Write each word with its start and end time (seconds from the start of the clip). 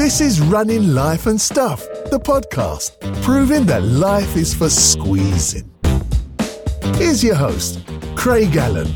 This 0.00 0.22
is 0.22 0.40
Running 0.40 0.94
Life 0.94 1.26
and 1.26 1.38
Stuff, 1.38 1.86
the 2.10 2.18
podcast, 2.18 2.98
proving 3.22 3.66
that 3.66 3.82
life 3.82 4.34
is 4.34 4.54
for 4.54 4.70
squeezing. 4.70 5.70
Here's 6.94 7.22
your 7.22 7.34
host, 7.34 7.86
Craig 8.16 8.56
Allen. 8.56 8.86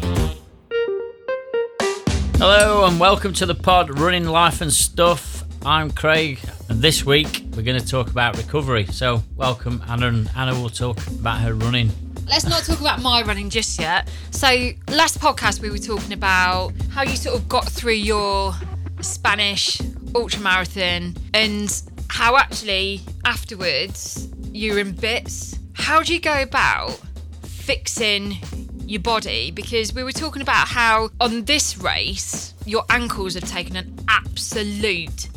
Hello 2.39 2.87
and 2.87 2.99
welcome 2.99 3.35
to 3.35 3.45
the 3.45 3.55
pod 3.55 3.99
Running 3.99 4.25
Life 4.25 4.63
and 4.63 4.73
Stuff. 4.73 5.45
I'm 5.67 5.91
Craig, 5.91 6.39
and 6.71 6.81
this 6.81 7.05
week 7.05 7.45
we're 7.55 7.61
going 7.61 7.79
to 7.79 7.87
talk 7.87 8.09
about 8.09 8.39
recovery. 8.39 8.87
So, 8.87 9.23
welcome 9.37 9.85
Anna, 9.87 10.09
and 10.09 10.31
Anna 10.35 10.59
will 10.59 10.71
talk 10.71 11.07
about 11.09 11.39
her 11.41 11.53
running. 11.53 11.91
Let's 12.27 12.47
not 12.47 12.63
talk 12.63 12.81
about 12.81 13.03
my 13.03 13.23
running 13.25 13.51
just 13.51 13.79
yet. 13.79 14.09
So, 14.31 14.49
last 14.89 15.21
podcast 15.21 15.61
we 15.61 15.69
were 15.69 15.77
talking 15.77 16.15
about 16.15 16.73
how 16.93 17.03
you 17.03 17.17
sort 17.17 17.37
of 17.37 17.47
got 17.47 17.69
through 17.69 17.93
your 17.93 18.55
Spanish 19.03 19.79
ultra 20.15 20.41
marathon 20.41 21.15
and 21.33 21.83
how 22.09 22.37
actually 22.37 23.01
afterwards 23.25 24.29
you're 24.53 24.79
in 24.79 24.93
bits. 24.93 25.59
How 25.75 26.03
do 26.03 26.15
you 26.15 26.21
go 26.21 26.43
about 26.43 27.01
fixing 27.43 28.39
your 28.87 29.01
body? 29.01 29.51
Because 29.51 29.93
we 29.95 30.05
were 30.05 30.13
talking 30.13 30.43
about 30.43 30.69
how 30.69 31.11
on 31.21 31.45
this 31.45 31.79
race 31.79 32.55
your 32.65 32.85
ankles 32.91 33.35
have 33.35 33.49
taken 33.49 33.77
an 33.77 33.99
absolute 34.09 35.29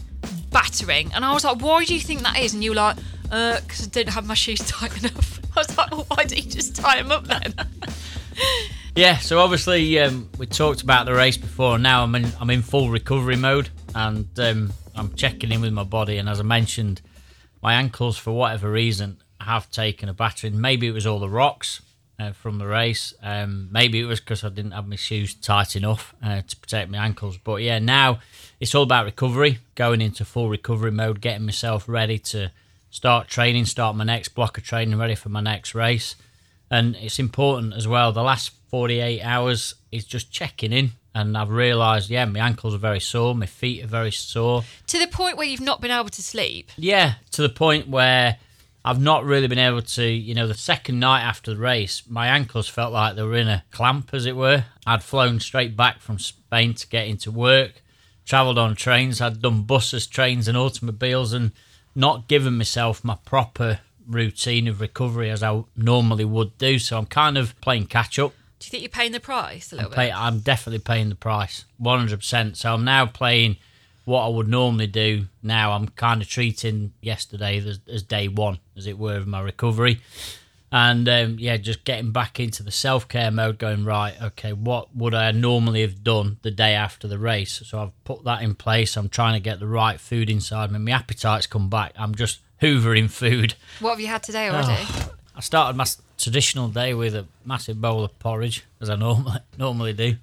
battering, 0.51 1.11
and 1.13 1.25
I 1.25 1.33
was 1.33 1.43
like, 1.43 1.61
why 1.61 1.83
do 1.83 1.93
you 1.93 1.99
think 1.99 2.21
that 2.21 2.37
is? 2.37 2.53
And 2.53 2.63
you 2.63 2.71
were 2.71 2.75
like, 2.75 2.97
uh, 3.31 3.59
because 3.61 3.85
I 3.85 3.89
didn't 3.89 4.13
have 4.13 4.25
my 4.25 4.33
shoes 4.35 4.59
tight 4.67 4.97
enough. 4.99 5.39
I 5.57 5.61
was 5.61 5.77
like, 5.77 5.91
well, 5.91 6.05
why 6.09 6.23
don't 6.23 6.37
you 6.37 6.49
just 6.49 6.75
tie 6.75 7.01
them 7.01 7.11
up 7.11 7.25
then? 7.25 7.53
Yeah, 8.95 9.17
so 9.17 9.37
obviously 9.37 9.99
um, 9.99 10.27
we 10.39 10.47
talked 10.47 10.81
about 10.81 11.05
the 11.05 11.13
race 11.13 11.37
before, 11.37 11.77
now 11.77 12.01
I'm 12.01 12.15
in 12.15 12.31
I'm 12.39 12.49
in 12.49 12.63
full 12.63 12.89
recovery 12.89 13.35
mode, 13.35 13.69
and 13.97 14.39
um, 14.39 14.73
I'm 14.95 15.15
checking 15.15 15.51
in 15.51 15.59
with 15.59 15.73
my 15.73 15.83
body. 15.83 16.17
And 16.17 16.29
as 16.29 16.39
I 16.39 16.43
mentioned, 16.43 17.01
my 17.63 17.73
ankles, 17.73 18.15
for 18.15 18.31
whatever 18.31 18.69
reason, 18.71 19.17
have 19.41 19.71
taken 19.71 20.07
a 20.07 20.13
battering. 20.13 20.61
Maybe 20.61 20.85
it 20.87 20.91
was 20.91 21.07
all 21.07 21.19
the 21.19 21.27
rocks 21.27 21.81
uh, 22.19 22.31
from 22.31 22.59
the 22.59 22.67
race. 22.67 23.15
Um, 23.23 23.69
maybe 23.71 23.99
it 23.99 24.05
was 24.05 24.19
because 24.19 24.43
I 24.43 24.49
didn't 24.49 24.71
have 24.71 24.87
my 24.87 24.97
shoes 24.97 25.33
tight 25.33 25.75
enough 25.75 26.13
uh, 26.23 26.43
to 26.47 26.55
protect 26.57 26.91
my 26.91 26.99
ankles. 26.99 27.37
But 27.37 27.63
yeah, 27.63 27.79
now 27.79 28.19
it's 28.59 28.75
all 28.75 28.83
about 28.83 29.05
recovery, 29.05 29.57
going 29.73 30.01
into 30.01 30.25
full 30.25 30.47
recovery 30.47 30.91
mode, 30.91 31.19
getting 31.19 31.47
myself 31.47 31.89
ready 31.89 32.19
to 32.19 32.51
start 32.91 33.27
training, 33.27 33.65
start 33.65 33.95
my 33.95 34.03
next 34.03 34.29
block 34.29 34.59
of 34.59 34.63
training, 34.63 34.99
ready 34.99 35.15
for 35.15 35.29
my 35.29 35.41
next 35.41 35.73
race. 35.73 36.15
And 36.69 36.95
it's 36.97 37.17
important 37.17 37.73
as 37.73 37.87
well. 37.87 38.11
The 38.11 38.21
last 38.21 38.51
48 38.69 39.21
hours 39.21 39.73
is 39.91 40.05
just 40.05 40.31
checking 40.31 40.71
in. 40.71 40.91
And 41.17 41.35
I've 41.35 41.49
realised, 41.49 42.11
yeah, 42.11 42.25
my 42.25 42.39
ankles 42.39 42.75
are 42.75 42.77
very 42.77 42.99
sore, 42.99 43.33
my 43.33 43.47
feet 43.47 43.83
are 43.83 43.87
very 43.87 44.11
sore. 44.11 44.63
to 44.85 44.99
the 44.99 45.07
point 45.07 45.35
where 45.35 45.47
you've 45.47 45.59
not 45.59 45.81
been 45.81 45.89
able 45.89 46.09
to 46.09 46.21
sleep. 46.21 46.69
Yeah, 46.77 47.15
to 47.31 47.41
the 47.41 47.49
point 47.49 47.87
where 47.87 48.37
I've 48.85 49.01
not 49.01 49.25
really 49.25 49.47
been 49.47 49.57
able 49.57 49.81
to, 49.81 50.05
you 50.05 50.35
know, 50.35 50.47
the 50.47 50.53
second 50.53 50.99
night 50.99 51.23
after 51.23 51.55
the 51.55 51.59
race, 51.59 52.03
my 52.07 52.27
ankles 52.27 52.69
felt 52.69 52.93
like 52.93 53.15
they 53.15 53.23
were 53.23 53.35
in 53.35 53.47
a 53.47 53.63
clamp, 53.71 54.13
as 54.13 54.27
it 54.27 54.35
were. 54.35 54.65
I'd 54.85 55.01
flown 55.01 55.39
straight 55.39 55.75
back 55.75 56.01
from 56.01 56.19
Spain 56.19 56.75
to 56.75 56.87
get 56.87 57.07
into 57.07 57.31
work, 57.31 57.81
travelled 58.23 58.59
on 58.59 58.75
trains, 58.75 59.19
I'd 59.19 59.41
done 59.41 59.63
buses, 59.63 60.05
trains, 60.05 60.47
and 60.47 60.55
automobiles, 60.55 61.33
and 61.33 61.51
not 61.95 62.27
given 62.27 62.59
myself 62.59 63.03
my 63.03 63.17
proper 63.25 63.79
routine 64.07 64.67
of 64.67 64.81
recovery 64.81 65.31
as 65.31 65.41
I 65.41 65.63
normally 65.75 66.25
would 66.25 66.57
do. 66.59 66.77
So 66.77 66.97
I'm 66.99 67.07
kind 67.07 67.39
of 67.39 67.59
playing 67.59 67.87
catch 67.87 68.19
up. 68.19 68.33
Do 68.59 68.65
you 68.65 68.71
think 68.71 68.83
you're 68.83 68.89
paying 68.89 69.11
the 69.11 69.19
price 69.19 69.71
a 69.71 69.75
little 69.75 69.91
Pay, 69.91 70.07
bit? 70.07 70.15
I'm 70.15 70.39
definitely 70.39 70.79
paying 70.79 71.09
the 71.09 71.15
price, 71.15 71.65
100%. 71.81 72.55
So 72.55 72.73
I'm 72.73 72.83
now 72.83 73.05
playing 73.05 73.57
what 74.05 74.25
I 74.25 74.29
would 74.29 74.47
normally 74.47 74.87
do 74.87 75.25
now. 75.43 75.73
I'm 75.73 75.89
kind 75.89 76.21
of 76.21 76.27
treating 76.27 76.93
yesterday 77.01 77.57
as, 77.57 77.79
as 77.87 78.03
day 78.03 78.27
one, 78.27 78.59
as 78.75 78.87
it 78.87 78.97
were, 78.97 79.17
of 79.17 79.27
my 79.27 79.41
recovery. 79.41 79.99
And 80.71 81.07
um, 81.07 81.37
yeah, 81.39 81.57
just 81.57 81.85
getting 81.85 82.11
back 82.11 82.39
into 82.39 82.63
the 82.63 82.71
self 82.71 83.07
care 83.07 83.31
mode, 83.31 83.57
going, 83.57 83.85
right, 83.85 84.19
okay, 84.21 84.53
what 84.53 84.93
would 84.95 85.13
I 85.13 85.31
normally 85.31 85.81
have 85.81 86.03
done 86.03 86.37
the 86.41 86.51
day 86.51 86.73
after 86.73 87.07
the 87.07 87.17
race? 87.19 87.61
So 87.65 87.79
I've 87.79 88.03
put 88.03 88.23
that 88.25 88.41
in 88.41 88.55
place. 88.55 88.97
I'm 88.97 89.07
trying 89.07 89.33
to 89.33 89.39
get 89.39 89.59
the 89.59 89.67
right 89.67 89.99
food 89.99 90.29
inside 90.29 90.71
me. 90.71 90.79
My 90.79 90.91
appetite's 90.91 91.47
come 91.47 91.69
back. 91.69 91.93
I'm 91.95 92.15
just 92.15 92.39
hoovering 92.61 93.09
food. 93.09 93.55
What 93.79 93.91
have 93.91 93.99
you 93.99 94.07
had 94.07 94.23
today 94.23 94.49
already? 94.49 94.83
Oh. 94.89 95.13
I 95.37 95.41
started 95.41 95.77
my 95.77 95.85
traditional 96.17 96.67
day 96.67 96.93
with 96.95 97.13
a 97.15 97.25
massive 97.45 97.79
bowl 97.79 98.03
of 98.03 98.17
porridge, 98.19 98.63
as 98.81 98.89
I 98.89 98.95
normally 98.95 99.39
normally 99.57 99.93
do, 99.93 100.15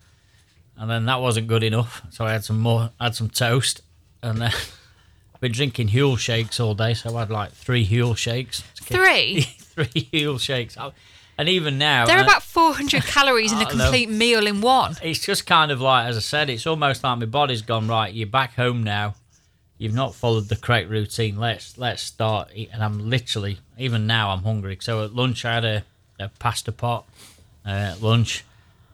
and 0.77 0.91
then 0.91 1.07
that 1.07 1.21
wasn't 1.21 1.47
good 1.47 1.63
enough, 1.63 2.03
so 2.11 2.25
I 2.27 2.33
had 2.33 2.45
some 2.45 2.59
more, 2.59 2.91
had 3.01 3.15
some 3.15 3.31
toast, 3.31 3.81
and 4.23 4.41
then 4.41 4.53
been 5.41 5.53
drinking 5.53 5.89
Huel 5.89 6.19
shakes 6.19 6.59
all 6.59 6.75
day, 6.75 6.95
so 6.95 7.17
I 7.17 7.21
had 7.21 7.31
like 7.31 7.53
three 7.53 7.87
Huel 7.87 8.17
shakes. 8.17 8.63
Three? 8.83 9.43
three 9.59 10.09
Huel 10.13 10.41
shakes, 10.41 10.77
and 11.39 11.49
even 11.49 11.79
now 11.79 12.07
They're 12.07 12.23
about 12.23 12.43
400 12.43 13.05
calories 13.05 13.53
in 13.53 13.59
a 13.59 13.61
I 13.61 13.65
know. 13.65 13.69
complete 13.85 14.09
meal 14.11 14.47
in 14.47 14.61
one. 14.61 14.97
it's 15.03 15.25
just 15.25 15.47
kind 15.47 15.71
of 15.71 15.81
like, 15.81 16.07
as 16.07 16.17
I 16.17 16.21
said, 16.21 16.51
it's 16.51 16.67
almost 16.67 17.05
like 17.05 17.19
my 17.19 17.27
body's 17.27 17.63
gone 17.63 17.87
right. 17.89 18.13
You're 18.13 18.27
back 18.27 18.55
home 18.55 18.83
now. 18.83 19.15
You've 19.79 19.95
not 19.95 20.15
followed 20.15 20.49
the 20.49 20.57
correct 20.57 20.89
routine. 20.89 21.37
Let's 21.37 21.77
let's 21.79 22.03
start. 22.03 22.51
And 22.55 22.83
I'm 22.83 23.11
literally 23.11 23.59
even 23.79 24.07
now 24.07 24.31
I'm 24.31 24.43
hungry. 24.43 24.79
So 24.81 25.05
at 25.05 25.15
lunch 25.15 25.45
I 25.45 25.55
had 25.55 25.65
a, 25.65 25.85
a 26.19 26.29
pasta 26.39 26.73
pot 26.73 27.07
uh, 27.67 27.71
at 27.71 28.03
lunch, 28.03 28.45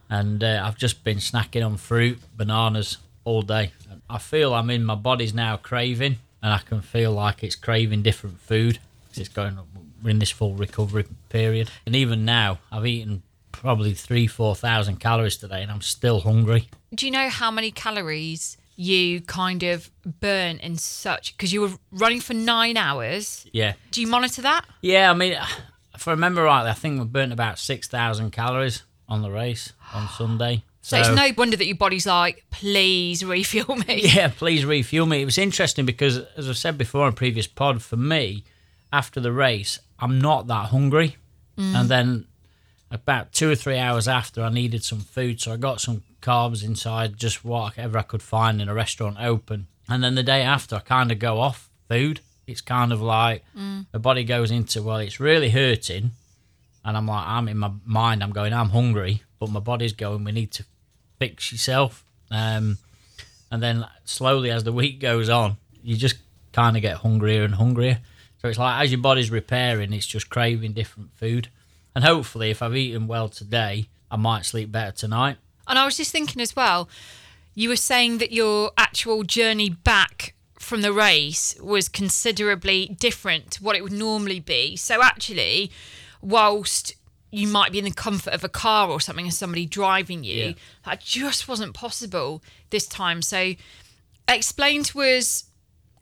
and 0.09 0.43
uh, 0.43 0.63
I've 0.65 0.79
just 0.79 1.05
been 1.05 1.19
snacking 1.19 1.65
on 1.65 1.77
fruit, 1.77 2.19
bananas 2.37 2.99
all 3.25 3.43
day. 3.43 3.73
I 4.09 4.19
feel 4.19 4.55
I'm 4.55 4.71
in 4.71 4.85
my 4.85 4.95
body's 4.95 5.35
now 5.35 5.57
craving, 5.57 6.17
and 6.43 6.53
I 6.53 6.59
can 6.59 6.81
feel 6.81 7.13
like 7.13 7.45
it's 7.45 7.55
craving 7.55 8.03
different 8.03 8.41
food 8.41 8.79
because 9.05 9.19
It's 9.19 9.29
going. 9.29 9.59
We're 10.03 10.11
in 10.11 10.19
this 10.19 10.31
full 10.31 10.55
recovery 10.55 11.05
period, 11.29 11.71
and 11.85 11.95
even 11.95 12.25
now 12.25 12.59
I've 12.73 12.87
eaten 12.87 13.23
probably 13.53 13.93
three, 13.93 14.27
four 14.27 14.55
thousand 14.55 14.99
calories 14.99 15.37
today, 15.37 15.63
and 15.63 15.71
I'm 15.71 15.83
still 15.83 16.21
hungry. 16.21 16.71
Do 16.95 17.05
you 17.05 17.13
know 17.13 17.29
how 17.29 17.51
many 17.51 17.71
calories 17.71 18.57
you 18.81 19.21
kind 19.21 19.63
of 19.63 19.91
burn 20.21 20.57
in 20.59 20.77
such? 20.77 21.37
Because 21.37 21.53
you 21.53 21.61
were 21.61 21.73
running 21.93 22.21
for 22.21 22.35
nine 22.35 22.77
hours. 22.77 23.47
Yeah, 23.53 23.75
Do 23.91 24.01
you 24.01 24.07
monitor 24.07 24.43
that? 24.43 24.65
yeah. 24.81 25.11
I 25.11 25.15
mean, 25.15 25.37
if 25.95 26.09
I 26.09 26.13
remember 26.13 26.43
rightly, 26.45 26.71
I 26.71 26.75
think 26.75 26.99
we 26.99 27.05
burnt 27.07 27.33
about 27.33 27.59
six 27.59 27.89
thousand 27.89 28.31
calories 28.31 28.83
on 29.09 29.23
the 29.23 29.31
race 29.31 29.73
on 29.93 30.09
Sunday. 30.09 30.63
So, 30.83 30.97
it's 30.99 31.11
no 31.11 31.29
wonder 31.37 31.59
that 31.59 31.67
your 31.67 31.77
body's 31.77 32.07
like, 32.07 32.47
please 32.51 33.23
refuel 33.23 33.77
me. 33.77 34.01
Yeah, 34.15 34.29
please 34.29 34.65
refuel 34.65 35.05
me. 35.05 35.21
It 35.21 35.27
was 35.27 35.37
interesting 35.37 35.85
because, 35.85 36.17
as 36.39 36.49
I 36.49 36.55
said 36.55 36.79
before 36.79 37.07
in 37.07 37.13
a 37.13 37.17
previous 37.17 37.47
pod, 37.47 37.83
for 37.83 37.97
me, 37.97 38.45
after 38.91 39.21
the 39.21 39.31
race, 39.31 39.79
I'm 39.99 40.19
not 40.23 40.47
that 40.47 40.71
hungry. 40.71 41.17
Mm. 41.59 41.75
And 41.75 41.89
then 41.91 42.27
about 42.91 43.33
two 43.33 43.51
or 43.51 43.55
three 43.55 43.77
hours 43.77 44.09
after, 44.09 44.43
I 44.43 44.49
needed 44.49 44.83
some 44.83 45.01
food. 45.01 45.39
So 45.41 45.53
I 45.53 45.59
got 45.59 45.83
some 45.83 46.03
carbs 46.21 46.65
inside, 46.65 47.17
just 47.17 47.45
whatever 47.45 47.99
I 47.99 48.03
could 48.03 48.23
find 48.23 48.61
in 48.61 48.69
a 48.69 48.75
restaurant 48.75 49.17
open. 49.21 49.67
And 49.89 50.05
then 50.05 50.15
the 50.15 50.23
day 50.23 50.43
after, 50.43 50.77
I 50.77 50.81
kind 50.81 51.11
of 51.11 51.19
go 51.19 51.41
off 51.41 51.69
food. 51.89 52.21
It's 52.47 52.61
kind 52.61 52.93
of 52.93 53.01
like 53.01 53.45
the 53.93 53.99
body 53.99 54.25
goes 54.25 54.51
into, 54.51 54.83
well, 54.83 54.99
it's 54.99 55.21
really 55.21 55.51
hurting. 55.51 56.13
And 56.85 56.97
I'm 56.97 57.07
like, 57.07 57.27
I'm 57.27 57.49
in 57.49 57.59
my 57.59 57.71
mind, 57.85 58.23
I'm 58.23 58.33
going, 58.33 58.53
I'm 58.53 58.71
hungry. 58.71 59.23
But 59.39 59.51
my 59.51 59.61
body's 59.61 59.93
going, 59.93 60.25
we 60.25 60.33
need 60.33 60.51
to 60.53 60.65
fix 61.19 61.53
yourself. 61.53 62.05
Um, 62.31 62.79
and 63.51 63.63
then 63.63 63.87
slowly 64.05 64.51
as 64.51 64.65
the 64.65 64.73
week 64.73 65.01
goes 65.01 65.29
on, 65.29 65.57
you 65.83 65.97
just 65.97 66.17
kind 66.53 66.77
of 66.77 66.83
get 66.83 66.99
hungrier 66.99 67.45
and 67.45 67.55
hungrier. 67.55 67.99
So 68.41 68.49
it's 68.49 68.59
like 68.59 68.83
as 68.83 68.91
your 68.91 69.01
body's 69.01 69.31
repairing, 69.31 69.93
it's 69.93 70.07
just 70.07 70.31
craving 70.31 70.73
different 70.73 71.13
food. 71.15 71.49
And 71.95 72.05
hopefully, 72.05 72.51
if 72.51 72.63
I've 72.63 72.77
eaten 72.77 73.07
well 73.07 73.29
today, 73.29 73.89
I 74.11 74.17
might 74.17 74.47
sleep 74.47 74.73
better 74.73 74.93
tonight. 74.93 75.37
And 75.71 75.79
I 75.79 75.85
was 75.85 75.97
just 75.97 76.11
thinking 76.13 76.43
as 76.43 76.55
well, 76.55 76.89
you 77.55 77.69
were 77.69 77.77
saying 77.77 78.19
that 78.19 78.33
your 78.33 78.73
actual 78.77 79.23
journey 79.23 79.71
back 79.71 80.35
from 80.59 80.83
the 80.83 80.93
race 80.93 81.55
was 81.63 81.89
considerably 81.89 82.97
different 83.01 83.53
to 83.53 83.63
what 83.63 83.77
it 83.77 83.83
would 83.83 83.93
normally 83.93 84.41
be. 84.41 84.77
So 84.77 85.03
actually, 85.03 85.71
whilst 86.21 86.95
you 87.31 87.47
might 87.47 87.71
be 87.73 87.79
in 87.79 87.85
the 87.85 87.93
comfort 87.93 88.33
of 88.35 88.43
a 88.43 88.49
car 88.49 88.89
or 88.91 89.01
something 89.01 89.25
and 89.27 89.33
somebody 89.35 89.65
driving 89.65 90.25
you, 90.25 90.45
Yeah. 90.49 90.53
that 90.85 91.01
just 91.05 91.47
wasn't 91.49 91.73
possible 91.73 92.43
this 92.71 92.87
time. 92.87 93.23
So 93.23 93.55
explain 94.29 94.83
to 94.85 95.01
us 95.03 95.45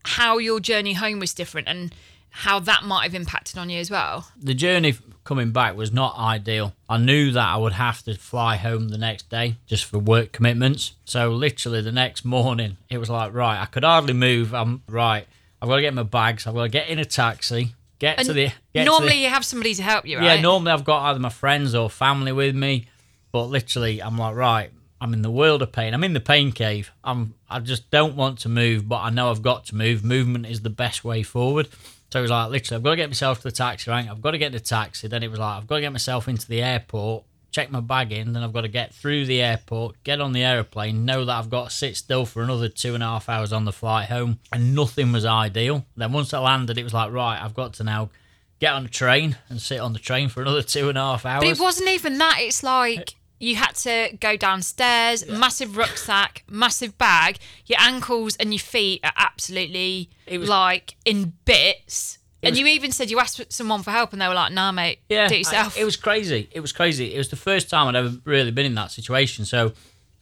how 0.05 0.39
your 0.39 0.61
journey 0.61 0.95
home 0.95 1.19
was 1.21 1.35
different 1.35 1.69
and 1.69 1.95
how 2.39 2.61
that 2.61 2.85
might 2.85 3.03
have 3.03 3.17
impacted 3.17 3.59
on 3.59 3.69
you 3.69 3.81
as 3.81 3.91
well. 3.91 4.29
The 4.41 4.55
journey 4.55 4.95
coming 5.25 5.51
back 5.51 5.77
was 5.77 5.93
not 5.93 6.17
ideal. 6.17 6.73
I 6.89 6.97
knew 6.97 7.33
that 7.33 7.45
I 7.45 7.57
would 7.57 7.73
have 7.73 8.05
to 8.05 8.15
fly 8.15 8.55
home 8.55 8.91
the 8.91 8.97
next 8.97 9.29
day 9.29 9.57
just 9.67 9.85
for 9.85 9.99
work 9.99 10.31
commitments. 10.31 10.93
So 11.05 11.31
literally 11.31 11.81
the 11.81 11.91
next 11.91 12.25
morning, 12.25 12.77
it 12.89 12.99
was 12.99 13.11
like, 13.11 13.35
right, 13.35 13.61
I 13.61 13.67
could 13.67 13.83
hardly 13.83 14.13
move. 14.13 14.55
I'm 14.55 14.83
right. 14.89 15.27
I've 15.61 15.69
got 15.69 15.77
to 15.77 15.83
get 15.83 15.93
my 15.95 16.05
bags. 16.05 16.47
I've 16.47 16.55
got 16.55 16.63
to 16.63 16.69
get 16.69 16.89
in 16.89 17.01
a 17.01 17.05
taxi, 17.05 17.75
get 17.99 18.19
to 18.19 18.33
the. 18.33 18.53
Get 18.73 18.85
to 18.85 18.85
normally 18.85 19.15
the, 19.15 19.17
you 19.17 19.29
have 19.31 19.45
somebody 19.45 19.75
to 19.75 19.83
help 19.83 20.07
you, 20.07 20.19
right? 20.19 20.37
Yeah, 20.37 20.41
normally 20.41 20.71
I've 20.71 20.85
got 20.85 21.11
either 21.11 21.19
my 21.19 21.31
friends 21.31 21.75
or 21.75 21.91
family 21.91 22.31
with 22.31 22.55
me, 22.55 22.87
but 23.33 23.47
literally 23.47 24.01
I'm 24.01 24.17
like, 24.17 24.37
right, 24.37 24.71
I'm 25.01 25.13
in 25.13 25.23
the 25.23 25.31
world 25.31 25.61
of 25.61 25.73
pain. 25.73 25.93
I'm 25.93 26.05
in 26.05 26.13
the 26.13 26.21
pain 26.21 26.53
cave. 26.53 26.93
I'm 27.03 27.35
I 27.51 27.59
just 27.59 27.91
don't 27.91 28.15
want 28.15 28.39
to 28.41 28.49
move, 28.49 28.89
but 28.89 28.99
I 28.99 29.11
know 29.11 29.33
I've 29.33 29.43
got 29.43 29.67
to 29.67 29.75
move. 29.75 30.05
Movement 30.05 30.47
is 30.47 30.61
the 30.61 30.71
best 30.71 31.05
way 31.05 31.25
forward. 31.25 31.69
So 32.11 32.21
it 32.21 32.23
was 32.23 32.31
like 32.31 32.51
literally, 32.51 32.77
I've 32.77 32.83
got 32.83 32.91
to 32.91 32.97
get 32.97 33.09
myself 33.11 33.39
to 33.39 33.45
the 33.45 33.53
taxi 33.53 33.91
rank. 33.91 34.11
I've 34.11 34.23
got 34.23 34.31
to 34.31 34.39
get 34.39 34.53
the 34.53 34.61
taxi. 34.61 35.09
Then 35.09 35.23
it 35.23 35.31
was 35.31 35.39
like, 35.39 35.59
I've 35.59 35.67
got 35.67 35.77
to 35.77 35.81
get 35.83 35.93
myself 35.93 36.27
into 36.27 36.49
the 36.49 36.63
airport, 36.63 37.25
check 37.51 37.71
my 37.71 37.81
bag 37.81 38.13
in. 38.13 38.33
Then 38.33 38.43
I've 38.43 38.53
got 38.53 38.63
to 38.63 38.69
get 38.69 38.95
through 38.95 39.27
the 39.27 39.43
airport, 39.43 40.03
get 40.05 40.21
on 40.21 40.33
the 40.33 40.43
aeroplane, 40.43 41.05
know 41.05 41.25
that 41.25 41.37
I've 41.39 41.51
got 41.51 41.69
to 41.69 41.77
sit 41.77 41.97
still 41.97 42.25
for 42.25 42.43
another 42.43 42.69
two 42.69 42.95
and 42.95 43.03
a 43.03 43.07
half 43.07 43.29
hours 43.29 43.53
on 43.53 43.67
the 43.67 43.73
flight 43.73 44.09
home. 44.09 44.39
And 44.53 44.75
nothing 44.75 45.13
was 45.13 45.27
ideal. 45.27 45.85
Then 45.97 46.13
once 46.13 46.33
I 46.33 46.39
landed, 46.39 46.79
it 46.79 46.85
was 46.85 46.95
like, 46.95 47.13
right, 47.13 47.39
I've 47.43 47.55
got 47.55 47.75
to 47.75 47.85
now 47.85 48.11
get 48.59 48.73
on 48.73 48.85
the 48.85 48.89
train 48.89 49.37
and 49.49 49.61
sit 49.61 49.79
on 49.79 49.93
the 49.93 49.99
train 49.99 50.29
for 50.29 50.41
another 50.41 50.63
two 50.63 50.89
and 50.89 50.97
a 50.97 51.03
half 51.03 51.27
hours. 51.27 51.45
But 51.45 51.51
it 51.51 51.61
wasn't 51.61 51.91
even 51.91 52.19
that. 52.19 52.39
It's 52.41 52.63
like 52.63 53.15
you 53.39 53.57
had 53.57 53.73
to 53.77 54.17
go 54.21 54.37
downstairs, 54.37 55.27
massive 55.29 55.77
rucksack, 55.77 56.43
massive 56.49 56.97
bag. 56.99 57.39
Your 57.67 57.79
ankles 57.81 58.37
and 58.37 58.53
your 58.53 58.61
feet 58.61 59.01
are 59.05 59.13
absolutely 59.17 60.11
was- 60.31 60.49
like 60.49 60.97
in 61.05 61.35
bits. 61.45 62.19
And 62.43 62.53
was- 62.53 62.61
you 62.61 62.67
even 62.67 62.93
said 62.93 63.11
you 63.11 63.19
asked 63.19 63.41
someone 63.53 63.83
for 63.83 63.91
help, 63.91 64.13
and 64.13 64.23
they 64.23 64.29
were 64.29 64.35
like, 64.35 64.53
"Nah, 64.53 64.71
mate, 64.73 65.01
Yeah, 65.09 65.29
do 65.29 65.35
it 65.35 65.39
yourself." 65.39 65.77
I- 65.77 65.81
it 65.81 65.85
was 65.85 65.97
crazy. 65.97 66.49
It 66.53 66.61
was 66.61 66.73
crazy. 66.73 67.15
It 67.15 67.19
was 67.19 67.29
the 67.29 67.37
first 67.37 67.69
time 67.71 67.89
I'd 67.89 67.97
ever 67.97 68.17
really 68.25 68.51
been 68.51 68.67
in 68.67 68.75
that 68.77 68.91
situation. 68.93 69.45
So 69.45 69.73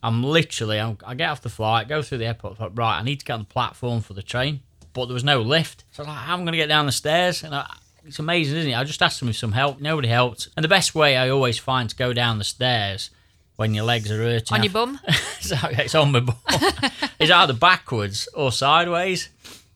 I'm 0.02 0.22
literally, 0.22 0.78
I'm, 0.78 0.98
I 1.04 1.14
get 1.14 1.30
off 1.30 1.42
the 1.42 1.48
flight, 1.50 1.88
go 1.88 2.00
through 2.02 2.18
the 2.18 2.26
airport, 2.26 2.58
thought, 2.58 2.76
right, 2.76 2.98
I 2.98 3.02
need 3.02 3.20
to 3.20 3.24
get 3.24 3.34
on 3.34 3.40
the 3.40 3.46
platform 3.46 4.00
for 4.02 4.14
the 4.14 4.22
train, 4.22 4.60
but 4.92 5.06
there 5.06 5.14
was 5.14 5.24
no 5.24 5.40
lift. 5.42 5.84
So 5.92 6.02
I 6.02 6.06
was 6.06 6.08
like, 6.14 6.24
how 6.24 6.34
am 6.34 6.40
I 6.40 6.42
going 6.44 6.52
to 6.52 6.58
get 6.58 6.68
down 6.68 6.86
the 6.86 6.92
stairs? 6.92 7.42
And 7.42 7.54
I, 7.54 7.66
it's 8.06 8.18
amazing, 8.18 8.56
isn't 8.58 8.70
it? 8.70 8.74
I 8.74 8.84
just 8.84 9.02
asked 9.02 9.20
them 9.20 9.28
for 9.28 9.34
some 9.34 9.52
help. 9.52 9.80
Nobody 9.80 10.08
helped. 10.08 10.48
And 10.56 10.64
the 10.64 10.68
best 10.68 10.94
way 10.94 11.16
I 11.16 11.28
always 11.28 11.58
find 11.58 11.88
to 11.90 11.96
go 11.96 12.12
down 12.12 12.38
the 12.38 12.44
stairs 12.44 13.10
when 13.56 13.74
your 13.74 13.84
legs 13.84 14.10
are 14.10 14.16
hurting 14.18 14.54
on 14.54 14.62
your 14.62 14.72
bum. 14.72 15.00
it's 15.08 15.94
on 15.94 16.12
my 16.12 16.20
bum. 16.20 16.36
it's 17.18 17.30
either 17.30 17.52
backwards 17.52 18.28
or 18.34 18.52
sideways. 18.52 19.30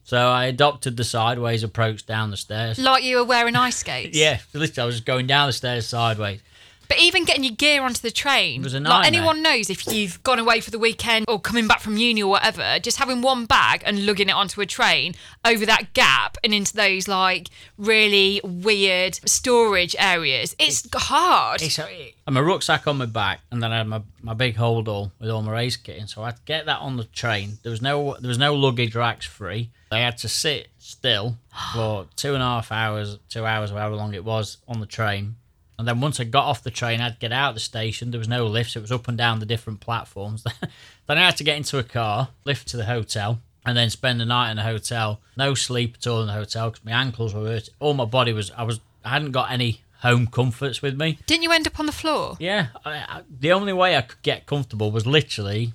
So 0.04 0.18
I 0.28 0.46
adopted 0.46 0.96
the 0.96 1.04
sideways 1.04 1.62
approach 1.62 2.04
down 2.04 2.30
the 2.30 2.36
stairs. 2.36 2.78
like 2.78 3.04
you 3.04 3.16
were 3.16 3.24
wearing 3.24 3.56
ice 3.56 3.76
skates. 3.76 4.16
Yeah, 4.18 4.40
literally, 4.52 4.82
I 4.82 4.86
was 4.86 4.96
just 4.96 5.06
going 5.06 5.26
down 5.26 5.46
the 5.46 5.52
stairs 5.52 5.86
sideways. 5.86 6.40
But 6.90 6.98
even 6.98 7.24
getting 7.24 7.44
your 7.44 7.54
gear 7.54 7.84
onto 7.84 8.00
the 8.00 8.10
train, 8.10 8.64
like 8.64 9.06
anyone 9.06 9.44
knows, 9.44 9.70
if 9.70 9.86
you've 9.86 10.20
gone 10.24 10.40
away 10.40 10.58
for 10.60 10.72
the 10.72 10.78
weekend 10.78 11.24
or 11.28 11.38
coming 11.40 11.68
back 11.68 11.78
from 11.78 11.96
uni 11.96 12.20
or 12.20 12.30
whatever, 12.30 12.80
just 12.80 12.96
having 12.96 13.22
one 13.22 13.46
bag 13.46 13.84
and 13.86 14.04
lugging 14.04 14.28
it 14.28 14.32
onto 14.32 14.60
a 14.60 14.66
train 14.66 15.14
over 15.44 15.64
that 15.66 15.92
gap 15.94 16.36
and 16.42 16.52
into 16.52 16.74
those 16.74 17.06
like 17.06 17.48
really 17.78 18.40
weird 18.42 19.20
storage 19.24 19.94
areas, 20.00 20.56
it's 20.58 20.88
hard. 20.92 21.62
It's 21.62 21.78
a, 21.78 22.12
I'm 22.26 22.36
a 22.36 22.42
rucksack 22.42 22.88
on 22.88 22.98
my 22.98 23.06
back, 23.06 23.40
and 23.52 23.62
then 23.62 23.70
I 23.70 23.78
had 23.78 23.86
my, 23.86 24.02
my 24.20 24.34
big 24.34 24.56
hold 24.56 24.88
all 24.88 25.12
with 25.20 25.30
all 25.30 25.42
my 25.42 25.52
race 25.52 25.76
kit 25.76 25.96
in. 25.96 26.08
So 26.08 26.22
I 26.22 26.26
had 26.26 26.36
to 26.38 26.42
get 26.44 26.66
that 26.66 26.80
on 26.80 26.96
the 26.96 27.04
train. 27.04 27.58
There 27.62 27.70
was 27.70 27.80
no 27.80 28.16
there 28.18 28.28
was 28.28 28.38
no 28.38 28.56
luggage 28.56 28.96
racks 28.96 29.26
free. 29.26 29.70
I 29.92 30.00
had 30.00 30.18
to 30.18 30.28
sit 30.28 30.70
still 30.78 31.36
for 31.72 32.06
two 32.16 32.34
and 32.34 32.42
a 32.42 32.46
half 32.46 32.72
hours, 32.72 33.18
two 33.28 33.44
hours, 33.46 33.70
however 33.70 33.94
long 33.94 34.14
it 34.14 34.24
was, 34.24 34.56
on 34.66 34.80
the 34.80 34.86
train. 34.86 35.36
And 35.80 35.88
then 35.88 36.00
once 36.00 36.20
I 36.20 36.24
got 36.24 36.44
off 36.44 36.62
the 36.62 36.70
train, 36.70 37.00
I'd 37.00 37.18
get 37.18 37.32
out 37.32 37.50
of 37.50 37.54
the 37.54 37.60
station. 37.60 38.10
There 38.10 38.18
was 38.18 38.28
no 38.28 38.46
lifts. 38.46 38.76
It 38.76 38.82
was 38.82 38.92
up 38.92 39.08
and 39.08 39.16
down 39.16 39.40
the 39.40 39.46
different 39.46 39.80
platforms. 39.80 40.44
then 41.06 41.18
I 41.18 41.24
had 41.24 41.38
to 41.38 41.44
get 41.44 41.56
into 41.56 41.78
a 41.78 41.82
car, 41.82 42.28
lift 42.44 42.68
to 42.68 42.76
the 42.76 42.84
hotel, 42.84 43.40
and 43.64 43.76
then 43.76 43.90
spend 43.90 44.20
the 44.20 44.26
night 44.26 44.50
in 44.50 44.58
the 44.58 44.62
hotel. 44.62 45.20
No 45.36 45.54
sleep 45.54 45.96
at 45.98 46.06
all 46.06 46.20
in 46.20 46.26
the 46.26 46.34
hotel 46.34 46.70
because 46.70 46.84
my 46.84 46.92
ankles 46.92 47.34
were 47.34 47.46
hurt. 47.46 47.70
All 47.80 47.94
my 47.94 48.04
body 48.04 48.32
was. 48.32 48.50
I 48.52 48.62
was. 48.62 48.80
I 49.04 49.08
hadn't 49.08 49.32
got 49.32 49.50
any 49.50 49.80
home 50.00 50.26
comforts 50.26 50.82
with 50.82 50.98
me. 50.98 51.18
Didn't 51.26 51.42
you 51.42 51.52
end 51.52 51.66
up 51.66 51.80
on 51.80 51.86
the 51.86 51.92
floor? 51.92 52.36
Yeah, 52.38 52.68
I, 52.84 52.92
I, 52.92 53.22
the 53.30 53.52
only 53.52 53.72
way 53.72 53.96
I 53.96 54.02
could 54.02 54.22
get 54.22 54.46
comfortable 54.46 54.90
was 54.90 55.06
literally 55.06 55.72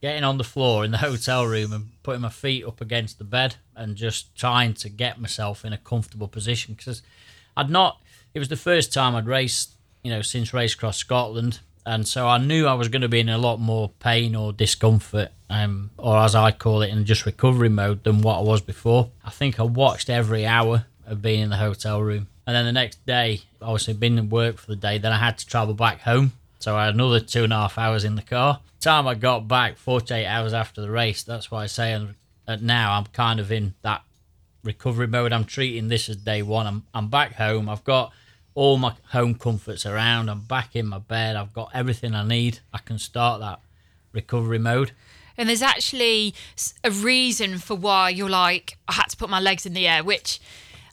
getting 0.00 0.24
on 0.24 0.36
the 0.36 0.44
floor 0.44 0.84
in 0.84 0.90
the 0.90 0.98
hotel 0.98 1.46
room 1.46 1.72
and 1.72 1.90
putting 2.02 2.22
my 2.22 2.28
feet 2.28 2.64
up 2.64 2.80
against 2.80 3.18
the 3.18 3.24
bed 3.24 3.56
and 3.76 3.96
just 3.96 4.34
trying 4.34 4.74
to 4.74 4.88
get 4.88 5.20
myself 5.20 5.64
in 5.64 5.72
a 5.72 5.78
comfortable 5.78 6.28
position 6.28 6.74
because 6.74 7.02
I'd 7.56 7.70
not. 7.70 8.01
It 8.34 8.38
was 8.38 8.48
the 8.48 8.56
first 8.56 8.92
time 8.92 9.14
I'd 9.14 9.26
raced, 9.26 9.72
you 10.02 10.10
know, 10.10 10.22
since 10.22 10.54
Race 10.54 10.74
Across 10.74 10.98
Scotland, 10.98 11.60
and 11.84 12.06
so 12.06 12.28
I 12.28 12.38
knew 12.38 12.66
I 12.66 12.74
was 12.74 12.88
going 12.88 13.02
to 13.02 13.08
be 13.08 13.20
in 13.20 13.28
a 13.28 13.38
lot 13.38 13.58
more 13.58 13.90
pain 13.98 14.34
or 14.34 14.52
discomfort, 14.52 15.30
um, 15.50 15.90
or 15.98 16.16
as 16.18 16.34
I 16.34 16.52
call 16.52 16.82
it, 16.82 16.90
in 16.90 17.04
just 17.04 17.26
recovery 17.26 17.68
mode 17.68 18.04
than 18.04 18.22
what 18.22 18.38
I 18.38 18.42
was 18.42 18.60
before. 18.60 19.10
I 19.24 19.30
think 19.30 19.58
I 19.58 19.64
watched 19.64 20.08
every 20.08 20.46
hour 20.46 20.86
of 21.06 21.20
being 21.20 21.40
in 21.40 21.50
the 21.50 21.56
hotel 21.56 22.00
room. 22.00 22.28
And 22.46 22.56
then 22.56 22.64
the 22.64 22.72
next 22.72 23.04
day, 23.06 23.42
obviously 23.60 23.94
been 23.94 24.18
in 24.18 24.30
work 24.30 24.58
for 24.58 24.68
the 24.68 24.76
day, 24.76 24.98
then 24.98 25.12
I 25.12 25.18
had 25.18 25.38
to 25.38 25.46
travel 25.46 25.74
back 25.74 26.00
home. 26.00 26.32
So 26.58 26.76
I 26.76 26.86
had 26.86 26.94
another 26.94 27.20
two 27.20 27.44
and 27.44 27.52
a 27.52 27.56
half 27.56 27.78
hours 27.78 28.04
in 28.04 28.14
the 28.14 28.22
car. 28.22 28.60
Time 28.80 29.06
I 29.06 29.14
got 29.14 29.48
back, 29.48 29.76
48 29.76 30.26
hours 30.26 30.52
after 30.52 30.80
the 30.80 30.90
race, 30.90 31.22
that's 31.22 31.50
why 31.50 31.64
I 31.64 31.66
say 31.66 32.00
that 32.46 32.62
now 32.62 32.94
I'm 32.94 33.06
kind 33.06 33.40
of 33.40 33.50
in 33.52 33.74
that 33.82 34.02
recovery 34.64 35.06
mode. 35.06 35.32
I'm 35.32 35.44
treating 35.44 35.88
this 35.88 36.08
as 36.08 36.16
day 36.16 36.42
one. 36.42 36.66
I'm, 36.66 36.84
I'm 36.94 37.08
back 37.08 37.34
home. 37.34 37.68
I've 37.68 37.84
got 37.84 38.12
all 38.54 38.76
my 38.76 38.94
home 39.10 39.34
comforts 39.34 39.86
around. 39.86 40.28
I'm 40.28 40.40
back 40.40 40.74
in 40.76 40.86
my 40.86 40.98
bed. 40.98 41.36
I've 41.36 41.52
got 41.52 41.70
everything 41.74 42.14
I 42.14 42.26
need. 42.26 42.60
I 42.72 42.78
can 42.78 42.98
start 42.98 43.40
that 43.40 43.60
recovery 44.12 44.58
mode. 44.58 44.92
And 45.36 45.48
there's 45.48 45.62
actually 45.62 46.34
a 46.84 46.90
reason 46.90 47.58
for 47.58 47.74
why 47.74 48.10
you're 48.10 48.28
like, 48.28 48.76
I 48.86 48.94
had 48.94 49.06
to 49.06 49.16
put 49.16 49.30
my 49.30 49.40
legs 49.40 49.64
in 49.64 49.72
the 49.72 49.88
air, 49.88 50.04
which 50.04 50.40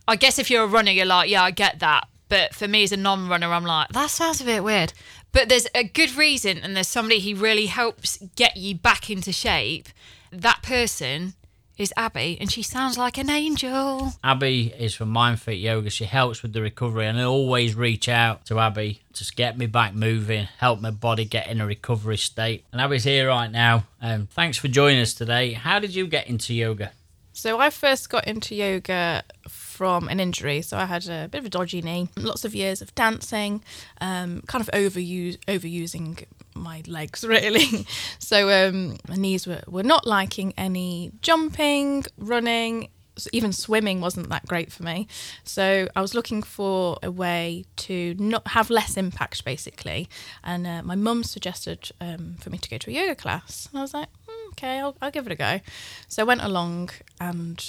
I 0.07 0.15
guess 0.15 0.39
if 0.39 0.49
you're 0.49 0.63
a 0.63 0.67
runner, 0.67 0.91
you're 0.91 1.05
like, 1.05 1.29
yeah, 1.29 1.43
I 1.43 1.51
get 1.51 1.79
that. 1.79 2.07
But 2.29 2.53
for 2.53 2.67
me 2.67 2.83
as 2.83 2.91
a 2.91 2.97
non 2.97 3.27
runner, 3.27 3.51
I'm 3.51 3.65
like, 3.65 3.89
that 3.89 4.09
sounds 4.09 4.39
a 4.39 4.45
bit 4.45 4.63
weird. 4.63 4.93
But 5.31 5.49
there's 5.49 5.67
a 5.75 5.83
good 5.83 6.15
reason, 6.15 6.57
and 6.59 6.75
there's 6.75 6.87
somebody 6.87 7.19
who 7.19 7.39
really 7.39 7.67
helps 7.67 8.17
get 8.35 8.57
you 8.57 8.75
back 8.75 9.09
into 9.09 9.31
shape. 9.31 9.89
That 10.31 10.61
person 10.63 11.33
is 11.79 11.93
Abbie, 11.95 12.37
and 12.39 12.51
she 12.51 12.61
sounds 12.61 12.97
like 12.97 13.17
an 13.17 13.29
angel. 13.29 14.13
Abbie 14.23 14.73
is 14.77 14.93
from 14.93 15.09
Mind 15.09 15.39
Fit 15.39 15.57
Yoga. 15.57 15.89
She 15.89 16.03
helps 16.03 16.43
with 16.43 16.51
the 16.51 16.61
recovery, 16.61 17.07
and 17.07 17.17
I 17.17 17.23
always 17.23 17.73
reach 17.73 18.09
out 18.09 18.45
to 18.47 18.59
Abbie 18.59 19.01
to 19.13 19.35
get 19.35 19.57
me 19.57 19.65
back 19.65 19.95
moving, 19.95 20.47
help 20.57 20.81
my 20.81 20.91
body 20.91 21.23
get 21.23 21.47
in 21.47 21.61
a 21.61 21.65
recovery 21.65 22.17
state. 22.17 22.65
And 22.71 22.81
Abbie's 22.81 23.05
here 23.05 23.29
right 23.29 23.49
now. 23.49 23.85
Um, 24.01 24.27
thanks 24.27 24.57
for 24.57 24.67
joining 24.67 25.01
us 25.01 25.13
today. 25.13 25.53
How 25.53 25.79
did 25.79 25.95
you 25.95 26.05
get 26.07 26.27
into 26.27 26.53
yoga? 26.53 26.91
So 27.31 27.57
I 27.59 27.69
first 27.69 28.09
got 28.09 28.27
into 28.27 28.53
yoga 28.53 29.23
from 29.47 30.09
an 30.09 30.19
injury. 30.19 30.61
So 30.61 30.77
I 30.77 30.85
had 30.85 31.07
a 31.07 31.29
bit 31.29 31.39
of 31.39 31.45
a 31.45 31.49
dodgy 31.49 31.81
knee, 31.81 32.09
lots 32.17 32.43
of 32.43 32.53
years 32.53 32.81
of 32.81 32.93
dancing, 32.95 33.63
um, 34.01 34.41
kind 34.47 34.61
of 34.61 34.69
overuse, 34.73 35.37
overusing 35.47 36.25
my 36.55 36.83
legs 36.87 37.23
really. 37.27 37.85
so 38.19 38.49
um, 38.49 38.97
my 39.07 39.15
knees 39.15 39.47
were, 39.47 39.61
were 39.67 39.83
not 39.83 40.05
liking 40.05 40.53
any 40.57 41.11
jumping, 41.21 42.05
running. 42.17 42.89
Even 43.33 43.51
swimming 43.51 43.99
wasn't 43.99 44.29
that 44.29 44.45
great 44.45 44.71
for 44.71 44.83
me. 44.83 45.05
So 45.43 45.89
I 45.93 45.99
was 45.99 46.13
looking 46.13 46.41
for 46.41 46.97
a 47.03 47.11
way 47.11 47.65
to 47.75 48.15
not 48.17 48.47
have 48.49 48.69
less 48.69 48.95
impact, 48.95 49.43
basically. 49.43 50.07
And 50.41 50.65
uh, 50.65 50.83
my 50.83 50.95
mum 50.95 51.23
suggested 51.25 51.91
um, 51.99 52.35
for 52.39 52.49
me 52.49 52.57
to 52.59 52.69
go 52.69 52.77
to 52.77 52.89
a 52.89 52.93
yoga 52.93 53.15
class. 53.15 53.67
And 53.71 53.79
I 53.79 53.81
was 53.81 53.93
like, 53.93 54.07
"Hmm, 54.25 54.49
okay, 54.51 54.79
I'll, 54.79 54.95
I'll 55.01 55.11
give 55.11 55.25
it 55.25 55.33
a 55.33 55.35
go. 55.35 55.59
So 56.07 56.23
I 56.23 56.25
went 56.25 56.41
along 56.43 56.91
and 57.19 57.61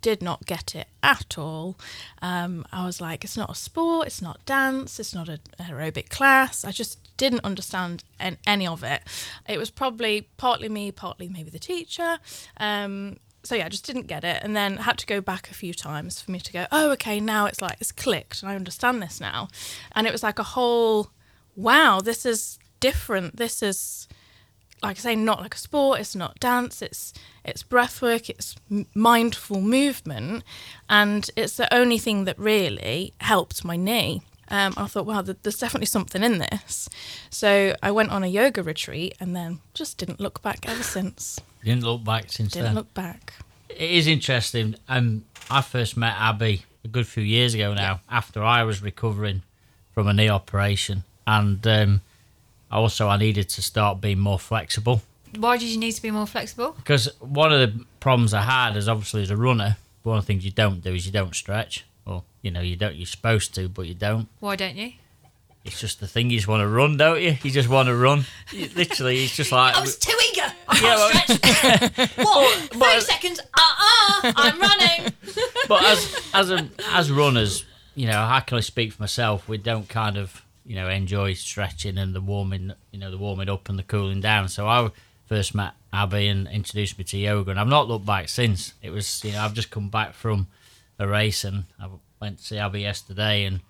did 0.00 0.22
not 0.22 0.46
get 0.46 0.74
it 0.74 0.88
at 1.02 1.38
all. 1.38 1.76
Um, 2.20 2.66
I 2.72 2.84
was 2.86 3.00
like, 3.00 3.24
it's 3.24 3.36
not 3.36 3.50
a 3.50 3.54
sport, 3.54 4.06
it's 4.06 4.22
not 4.22 4.44
dance, 4.44 5.00
it's 5.00 5.14
not 5.14 5.28
an 5.28 5.40
aerobic 5.60 6.08
class. 6.08 6.64
I 6.64 6.70
just 6.70 6.98
didn't 7.16 7.44
understand 7.44 8.04
an, 8.18 8.38
any 8.46 8.66
of 8.66 8.82
it. 8.82 9.02
It 9.48 9.58
was 9.58 9.70
probably 9.70 10.28
partly 10.36 10.68
me, 10.68 10.92
partly 10.92 11.28
maybe 11.28 11.50
the 11.50 11.58
teacher. 11.58 12.18
Um, 12.58 13.18
so 13.42 13.54
yeah, 13.54 13.66
I 13.66 13.68
just 13.68 13.86
didn't 13.86 14.06
get 14.06 14.24
it, 14.24 14.42
and 14.42 14.56
then 14.56 14.78
had 14.78 14.98
to 14.98 15.06
go 15.06 15.20
back 15.20 15.50
a 15.50 15.54
few 15.54 15.74
times 15.74 16.20
for 16.20 16.30
me 16.30 16.40
to 16.40 16.52
go. 16.52 16.66
Oh, 16.72 16.90
okay, 16.92 17.20
now 17.20 17.46
it's 17.46 17.60
like 17.60 17.76
it's 17.80 17.92
clicked, 17.92 18.42
and 18.42 18.50
I 18.50 18.56
understand 18.56 19.02
this 19.02 19.20
now. 19.20 19.48
And 19.92 20.06
it 20.06 20.12
was 20.12 20.22
like 20.22 20.38
a 20.38 20.44
whole, 20.44 21.10
wow, 21.54 22.00
this 22.00 22.24
is 22.24 22.58
different. 22.80 23.36
This 23.36 23.62
is 23.62 24.08
like 24.84 24.98
I 24.98 25.00
say, 25.00 25.16
not 25.16 25.40
like 25.40 25.54
a 25.54 25.58
sport. 25.58 26.00
It's 26.00 26.14
not 26.14 26.38
dance. 26.40 26.82
It's 26.82 27.12
it's 27.44 27.62
breath 27.62 28.00
work. 28.00 28.28
It's 28.30 28.56
mindful 28.94 29.60
movement, 29.60 30.44
and 30.88 31.28
it's 31.36 31.56
the 31.56 31.72
only 31.74 31.98
thing 31.98 32.24
that 32.24 32.38
really 32.38 33.12
helped 33.20 33.64
my 33.64 33.76
knee. 33.76 34.22
Um, 34.48 34.74
I 34.76 34.86
thought, 34.86 35.06
wow, 35.06 35.22
there's 35.22 35.58
definitely 35.58 35.86
something 35.86 36.22
in 36.22 36.38
this. 36.38 36.88
So 37.30 37.74
I 37.82 37.90
went 37.90 38.10
on 38.10 38.22
a 38.22 38.26
yoga 38.26 38.62
retreat, 38.62 39.14
and 39.18 39.34
then 39.34 39.60
just 39.72 39.98
didn't 39.98 40.20
look 40.20 40.42
back 40.42 40.68
ever 40.68 40.82
since. 40.82 41.40
Didn't 41.64 41.82
look 41.84 42.04
back 42.04 42.30
since 42.30 42.52
Didn't 42.52 42.66
then. 42.66 42.74
look 42.74 42.92
back. 42.94 43.32
It 43.70 43.90
is 43.90 44.06
interesting. 44.06 44.76
Um, 44.88 45.24
I 45.50 45.62
first 45.62 45.96
met 45.96 46.14
Abbie 46.18 46.62
a 46.84 46.88
good 46.88 47.06
few 47.06 47.22
years 47.22 47.54
ago 47.54 47.72
now, 47.74 48.00
after 48.10 48.42
I 48.42 48.62
was 48.64 48.82
recovering 48.82 49.42
from 49.92 50.06
a 50.06 50.12
knee 50.12 50.28
operation, 50.28 51.04
and 51.26 51.66
um, 51.66 52.00
also 52.70 53.08
I 53.08 53.16
needed 53.16 53.48
to 53.50 53.62
start 53.62 54.00
being 54.00 54.18
more 54.18 54.38
flexible 54.38 55.02
Why 55.36 55.56
did 55.58 55.68
you 55.68 55.78
need 55.78 55.92
to 55.92 56.02
be 56.02 56.10
more 56.10 56.26
flexible? 56.26 56.72
because 56.72 57.08
one 57.20 57.52
of 57.52 57.60
the 57.60 57.84
problems 58.00 58.34
I 58.34 58.42
had 58.42 58.76
is 58.76 58.88
obviously 58.88 59.22
as 59.22 59.30
a 59.30 59.36
runner, 59.36 59.76
one 60.02 60.18
of 60.18 60.24
the 60.24 60.26
things 60.26 60.44
you 60.44 60.50
don't 60.50 60.80
do 60.82 60.94
is 60.94 61.06
you 61.06 61.12
don't 61.12 61.34
stretch, 61.34 61.84
or 62.06 62.22
you 62.42 62.50
know 62.50 62.60
you 62.60 62.76
don't. 62.76 62.94
You're 62.94 63.06
supposed 63.06 63.54
to, 63.54 63.68
but 63.68 63.86
you 63.86 63.94
don't. 63.94 64.28
Why 64.40 64.56
don't 64.56 64.76
you? 64.76 64.92
it's 65.64 65.80
just 65.80 65.98
the 65.98 66.06
thing. 66.06 66.28
You 66.28 66.36
just 66.36 66.46
want 66.46 66.60
to 66.60 66.68
run, 66.68 66.98
don't 66.98 67.22
you? 67.22 67.38
You 67.42 67.50
just 67.50 67.70
want 67.70 67.86
to 67.88 67.96
run. 67.96 68.26
You- 68.52 68.68
literally, 68.76 69.24
it's 69.24 69.34
just 69.34 69.50
like 69.50 69.74
I 69.78 69.80
was 69.80 69.96
too 69.96 70.12
eager. 70.30 70.52
I 70.68 70.80
Yeah, 70.82 71.10
can't 71.26 71.90
stretch. 71.90 72.10
what? 72.18 72.68
but- 72.72 72.78
Thirty 72.80 73.00
seconds. 73.00 73.40
Uh 73.40 73.60
uh. 74.24 74.32
I'm 74.36 74.60
running. 74.60 75.12
but 75.68 75.82
as 75.84 76.30
as 76.34 76.50
a, 76.50 76.68
as 76.92 77.10
runners, 77.10 77.64
you 77.94 78.06
know, 78.08 78.20
I 78.20 78.40
can 78.40 78.56
only 78.56 78.62
speak 78.62 78.92
for 78.92 79.02
myself. 79.02 79.48
We 79.48 79.56
don't 79.56 79.88
kind 79.88 80.18
of 80.18 80.42
you 80.64 80.74
know 80.76 80.88
enjoy 80.88 81.34
stretching 81.34 81.98
and 81.98 82.14
the 82.14 82.20
warming, 82.20 82.72
you 82.90 82.98
know, 82.98 83.10
the 83.10 83.18
warming 83.18 83.48
up 83.48 83.68
and 83.68 83.78
the 83.78 83.82
cooling 83.82 84.20
down. 84.20 84.48
So 84.48 84.66
I 84.66 84.90
first 85.26 85.54
met 85.54 85.74
Abbie 85.92 86.28
and 86.28 86.48
introduced 86.48 86.98
me 86.98 87.04
to 87.04 87.18
yoga, 87.18 87.50
and 87.50 87.60
I've 87.60 87.68
not 87.68 87.88
looked 87.88 88.06
back 88.06 88.28
since. 88.28 88.74
It 88.82 88.90
was 88.90 89.22
you 89.24 89.32
know 89.32 89.40
I've 89.40 89.54
just 89.54 89.70
come 89.70 89.88
back 89.88 90.14
from 90.14 90.48
a 90.98 91.06
race 91.06 91.44
and 91.44 91.64
I 91.80 91.88
went 92.20 92.38
to 92.38 92.44
see 92.44 92.58
Abbie 92.58 92.82
yesterday, 92.82 93.44
and 93.44 93.60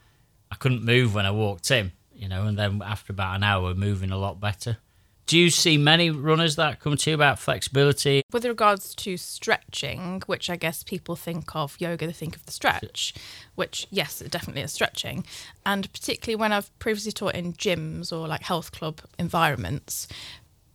I 0.51 0.57
couldn't 0.57 0.85
move 0.85 1.15
when 1.15 1.27
I 1.27 1.31
walked 1.31 1.71
in, 1.71 1.93
you 2.15 2.29
know, 2.29 2.47
and 2.47 2.59
then 2.59 2.83
after 2.85 3.13
about 3.13 3.37
an 3.37 3.43
hour, 3.43 3.75
moving 3.75 4.11
a 4.11 4.19
lot 4.19 4.41
better. 4.41 4.79
Do 5.27 5.39
you 5.39 5.49
see 5.49 5.79
many 5.79 6.11
runners 6.11 6.57
that 6.57 6.81
come 6.81 6.99
to 6.99 7.11
you 7.11 7.15
about 7.15 7.39
flexibility? 7.39 8.23
With 8.31 8.45
regards 8.45 8.95
to 8.97 9.17
stretching, 9.17 10.23
which 10.27 10.51
I 10.51 10.57
guess 10.57 10.83
people 10.83 11.17
think 11.17 11.57
of 11.57 11.81
yoga, 11.81 12.07
they 12.07 12.13
think 12.13 12.37
of 12.37 12.45
the 12.45 12.53
stretch, 12.53 13.15
which, 13.55 13.87
yes, 13.91 14.21
it 14.21 14.31
definitely 14.31 14.63
is 14.63 14.73
stretching. 14.73 15.25
And 15.65 15.91
particularly 15.93 16.37
when 16.37 16.53
I've 16.53 16.79
previously 16.79 17.13
taught 17.13 17.35
in 17.35 17.55
gyms 17.55 18.13
or 18.13 18.29
like 18.29 18.43
health 18.43 18.71
club 18.73 19.01
environments, 19.19 20.09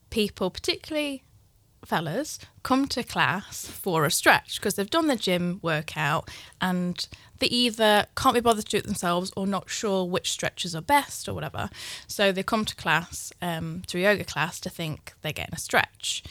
people, 0.10 0.50
particularly 0.50 1.24
fellas, 1.86 2.39
come 2.63 2.88
to 2.89 3.03
class 3.03 3.65
for 3.67 4.05
a 4.05 4.12
stretch 4.12 4.59
because 4.59 4.75
they've 4.75 4.89
done 4.89 5.07
the 5.07 5.15
gym 5.15 5.59
workout 5.62 6.29
and 6.62 7.07
they 7.39 7.48
either 7.48 8.05
can't 8.17 8.33
be 8.36 8.41
bothered 8.41 8.65
to 8.65 8.71
do 8.71 8.77
it 8.77 8.83
themselves 8.86 9.31
or 9.38 9.48
not 9.48 9.69
sure 9.69 10.03
which 10.05 10.29
stretches 10.31 10.75
are 10.75 10.81
best 10.81 11.27
or 11.29 11.33
whatever. 11.33 11.69
So 12.07 12.31
they 12.31 12.43
come 12.43 12.65
to 12.65 12.75
class, 12.75 13.31
um, 13.41 13.83
to 13.88 13.98
a 13.98 14.01
yoga 14.01 14.25
class, 14.25 14.59
to 14.62 14.69
think 14.69 15.13
they're 15.21 15.31
getting 15.31 15.55
a 15.55 15.59
stretch. 15.59 16.21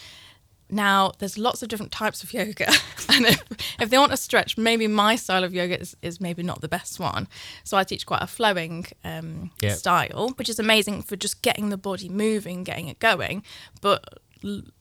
Now, 0.70 1.12
there's 1.18 1.38
lots 1.38 1.62
of 1.62 1.70
different 1.70 1.92
types 1.92 2.22
of 2.22 2.32
yoga. 2.34 2.66
and 3.08 3.24
if, 3.24 3.42
if 3.80 3.88
they 3.88 3.96
want 3.96 4.12
a 4.12 4.18
stretch, 4.18 4.58
maybe 4.58 4.86
my 4.86 5.16
style 5.16 5.44
of 5.44 5.54
yoga 5.54 5.80
is, 5.80 5.96
is 6.02 6.20
maybe 6.20 6.42
not 6.42 6.60
the 6.60 6.68
best 6.68 7.00
one. 7.00 7.26
So 7.64 7.78
I 7.78 7.84
teach 7.84 8.04
quite 8.04 8.20
a 8.22 8.26
flowing 8.26 8.84
um, 9.02 9.50
Yeah. 9.62 9.72
style, 9.76 10.34
which 10.36 10.50
is 10.50 10.58
amazing 10.58 11.02
for 11.04 11.16
just 11.16 11.40
getting 11.40 11.70
the 11.70 11.78
body 11.78 12.10
moving, 12.10 12.64
getting 12.64 12.88
it 12.88 12.98
going, 12.98 13.44
but 13.80 14.18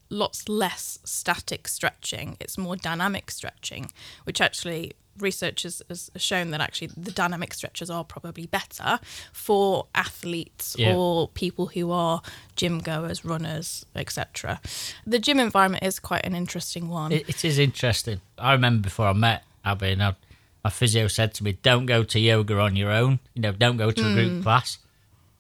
lots 0.10 0.48
less 0.48 1.00
static 1.04 1.68
stretching. 1.68 2.38
It's 2.40 2.58
more 2.58 2.76
dynamic 2.76 3.32
stretching, 3.32 3.92
which 4.24 4.42
actually 4.42 4.94
research 5.20 5.64
has, 5.64 5.82
shown 6.16 6.52
that 6.52 6.62
actually 6.62 6.92
the 6.96 7.12
dynamic 7.12 7.54
stretches 7.54 7.90
are 7.90 8.04
probably 8.04 8.46
better 8.46 9.00
for 9.34 9.88
athletes 9.96 10.76
Yeah. 10.78 10.96
or 10.96 11.28
people 11.30 11.68
who 11.68 11.92
are 11.92 12.22
gym 12.56 12.80
goers, 12.80 13.26
runners, 13.26 13.86
etc. 13.96 14.62
The 15.06 15.20
gym 15.20 15.40
environment 15.40 15.84
is 15.84 16.00
quite 16.00 16.26
an 16.26 16.36
interesting 16.36 16.90
one. 16.90 17.12
It, 17.12 17.28
it 17.28 17.44
is 17.46 17.60
interesting. 17.60 18.22
I 18.38 18.54
remember 18.54 18.84
before 18.84 19.08
I 19.08 19.14
met 19.14 19.44
Abbie, 19.66 19.94
and 19.94 20.04
I, 20.04 20.16
my 20.64 20.70
physio 20.70 21.08
said 21.08 21.34
to 21.36 21.44
me, 21.44 21.58
"Don't 21.64 21.86
go 21.86 22.04
to 22.04 22.20
yoga 22.20 22.60
on 22.60 22.76
your 22.76 22.92
own. 22.92 23.20
You 23.34 23.42
know, 23.42 23.52
don't 23.52 23.78
go 23.78 23.92
to 23.92 24.02
a 24.02 24.14
group 24.14 24.32
mm. 24.32 24.44
class 24.44 24.78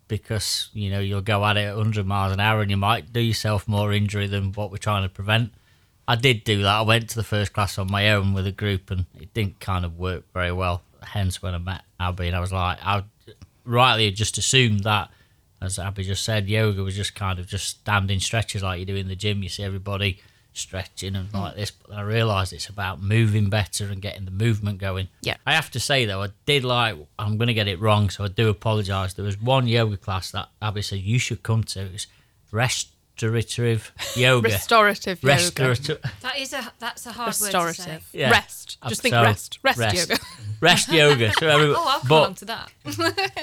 because 0.08 0.70
you 0.74 0.90
know 0.90 1.00
you'll 1.00 1.22
go 1.22 1.46
at 1.46 1.58
it 1.58 1.66
at 1.66 1.76
100 1.76 2.06
miles 2.06 2.34
an 2.34 2.40
hour, 2.40 2.62
and 2.62 2.72
you 2.72 2.78
might 2.78 3.12
do 3.14 3.20
yourself 3.20 3.68
more 3.68 3.94
injury 3.94 4.28
than 4.28 4.54
what 4.54 4.72
we're 4.72 4.78
trying 4.78 5.04
to 5.04 5.10
prevent." 5.10 5.54
I 6.08 6.16
did 6.16 6.46
do 6.46 6.62
that. 6.62 6.76
I 6.76 6.82
went 6.82 7.10
to 7.10 7.16
the 7.16 7.24
first 7.24 7.52
class 7.52 7.78
on 7.78 7.92
my 7.92 8.12
own 8.12 8.34
with 8.34 8.48
a 8.48 8.52
group, 8.52 8.90
and 8.90 9.06
it 9.20 9.34
didn't 9.34 9.60
kind 9.60 9.84
of 9.84 9.98
work 9.98 10.24
very 10.34 10.54
well. 10.54 10.82
Hence, 11.02 11.42
when 11.42 11.54
I 11.54 11.58
met 11.58 11.84
Abbie, 12.00 12.28
and 12.28 12.36
I 12.36 12.40
was 12.40 12.54
like, 12.54 12.78
I 12.82 13.04
rightly 13.66 14.10
just 14.12 14.38
assumed 14.38 14.86
that, 14.86 15.10
as 15.62 15.78
Abbie 15.78 16.04
just 16.04 16.24
said, 16.24 16.48
yoga 16.48 16.82
was 16.84 16.96
just 16.96 17.14
kind 17.14 17.40
of 17.40 17.48
just 17.48 17.68
standing 17.68 18.20
stretches 18.20 18.64
like 18.64 18.80
you 18.80 18.86
do 18.86 18.96
in 18.96 19.10
the 19.10 19.16
gym. 19.16 19.44
You 19.44 19.50
see 19.50 19.64
everybody 19.64 20.22
stretching 20.58 21.16
and 21.16 21.34
like 21.34 21.54
mm. 21.54 21.58
this, 21.58 21.72
but 21.72 21.96
I 21.96 22.02
realised 22.02 22.54
it's 22.54 22.70
about 22.70 23.02
moving 23.02 23.50
better 23.50 23.86
and 23.86 24.02
getting 24.02 24.26
the 24.26 24.32
movement 24.32 24.80
going. 24.80 25.08
Yeah. 25.22 25.38
I 25.46 25.54
have 25.54 25.72
to 25.72 25.80
say 25.80 26.06
though, 26.06 26.24
I 26.24 26.30
did 26.46 26.64
like. 26.64 26.98
I'm 27.18 27.38
going 27.38 27.48
to 27.48 27.54
get 27.54 27.68
it 27.68 27.80
wrong, 27.80 28.10
so 28.10 28.24
I 28.24 28.28
do 28.28 28.50
apologise. 28.50 29.14
There 29.14 29.26
was 29.26 29.40
one 29.40 29.68
yoga 29.68 29.98
class 29.98 30.32
that 30.32 30.50
Abbie 30.62 30.82
said 30.82 31.00
you 31.00 31.20
should 31.20 31.44
come 31.44 31.64
to. 31.66 31.82
It 31.82 31.94
was 31.94 32.08
restorative 33.24 33.92
yoga. 34.16 34.50
Restorative 34.50 35.22
yoga. 35.24 35.36
Restorative. 35.36 36.00
That 36.22 36.38
is 36.40 36.54
a 36.54 36.72
that's 36.80 37.06
a 37.06 37.12
hard 37.12 37.28
word 37.28 37.34
to 37.34 37.34
say. 37.34 37.46
Restorative. 37.64 38.10
Yeah. 38.14 38.32
Rest. 38.32 38.78
Just 38.88 39.02
think 39.02 39.14
So, 39.14 39.24
rest. 39.24 39.60
Rest, 39.64 39.80
yoga. 40.10 40.18
Rest 40.62 40.90
yoga. 40.92 41.32
So 41.40 41.48
every- 41.48 41.68
Oh, 41.70 41.84
I'll 41.88 42.00
come 42.00 42.08
but 42.10 42.16
along 42.20 42.34
to 42.36 42.46
that. 42.46 42.72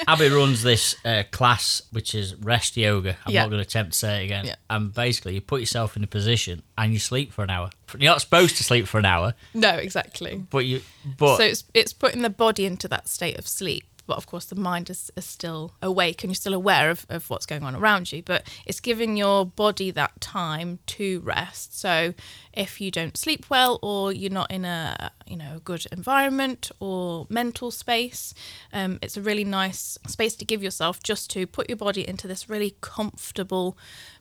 Abbie 0.09 0.29
runs 0.31 0.63
this 0.63 0.97
uh, 1.05 1.23
class 1.31 1.83
which 1.93 2.15
is 2.15 2.35
rest 2.37 2.77
yoga. 2.77 3.17
I'm 3.25 3.33
Yeah. 3.33 3.43
not 3.43 3.51
going 3.51 3.63
to 3.63 3.67
attempt 3.69 3.93
to 3.93 3.99
say 3.99 4.23
it 4.23 4.25
again. 4.25 4.47
Yeah. 4.47 4.57
And 4.71 4.93
basically, 4.93 5.35
you 5.35 5.41
put 5.41 5.61
yourself 5.61 5.97
in 5.97 6.03
a 6.05 6.09
position 6.09 6.63
and 6.77 6.93
you 6.93 6.99
sleep 6.99 7.33
for 7.33 7.43
an 7.45 7.51
hour. 7.51 7.71
You're 7.99 8.11
not 8.11 8.21
supposed 8.21 8.57
to 8.57 8.65
sleep 8.65 8.89
for 8.89 8.99
an 8.99 9.05
hour, 9.05 9.35
No, 9.55 9.71
exactly. 9.71 10.45
but 10.51 10.65
you. 10.67 10.81
But 11.17 11.37
so 11.37 11.45
it's 11.45 11.65
it's 11.75 11.93
putting 11.93 12.23
the 12.23 12.31
body 12.31 12.65
into 12.67 12.89
that 12.89 13.09
state 13.09 13.39
of 13.39 13.47
sleep 13.47 13.85
but 14.07 14.17
of 14.17 14.27
course 14.27 14.47
the 14.47 14.55
mind 14.55 14.91
is, 14.91 15.11
is 15.17 15.25
still 15.25 15.73
awake 15.83 16.23
and 16.23 16.31
you're 16.31 16.35
still 16.35 16.55
aware 16.55 16.91
of, 16.91 17.07
of 17.09 17.29
what's 17.31 17.47
going 17.47 17.63
on 17.63 17.75
around 17.75 18.13
you 18.13 18.23
but 18.23 18.47
it's 18.67 18.81
giving 18.81 19.17
your 19.17 19.45
body 19.45 19.91
that 19.91 20.21
time 20.21 20.79
to 20.87 21.21
rest 21.21 21.79
so 21.79 22.15
if 22.53 22.81
you 22.81 22.91
don't 22.91 23.17
sleep 23.17 23.47
well 23.49 23.79
or 23.83 24.13
you're 24.13 24.31
not 24.31 24.51
in 24.51 24.65
a 24.65 25.11
you 25.27 25.37
know 25.37 25.57
a 25.57 25.61
good 25.61 25.85
environment 25.93 26.71
or 26.81 27.27
mental 27.29 27.71
space 27.71 28.35
um, 28.73 28.99
it's 29.03 29.17
a 29.17 29.23
really 29.23 29.45
nice 29.45 29.99
space 30.07 30.35
to 30.35 30.45
give 30.45 30.63
yourself 30.63 31.03
just 31.03 31.31
to 31.31 31.47
put 31.47 31.69
your 31.69 31.77
body 31.77 32.07
into 32.07 32.27
this 32.27 32.49
really 32.49 32.77
comfortable 32.81 33.77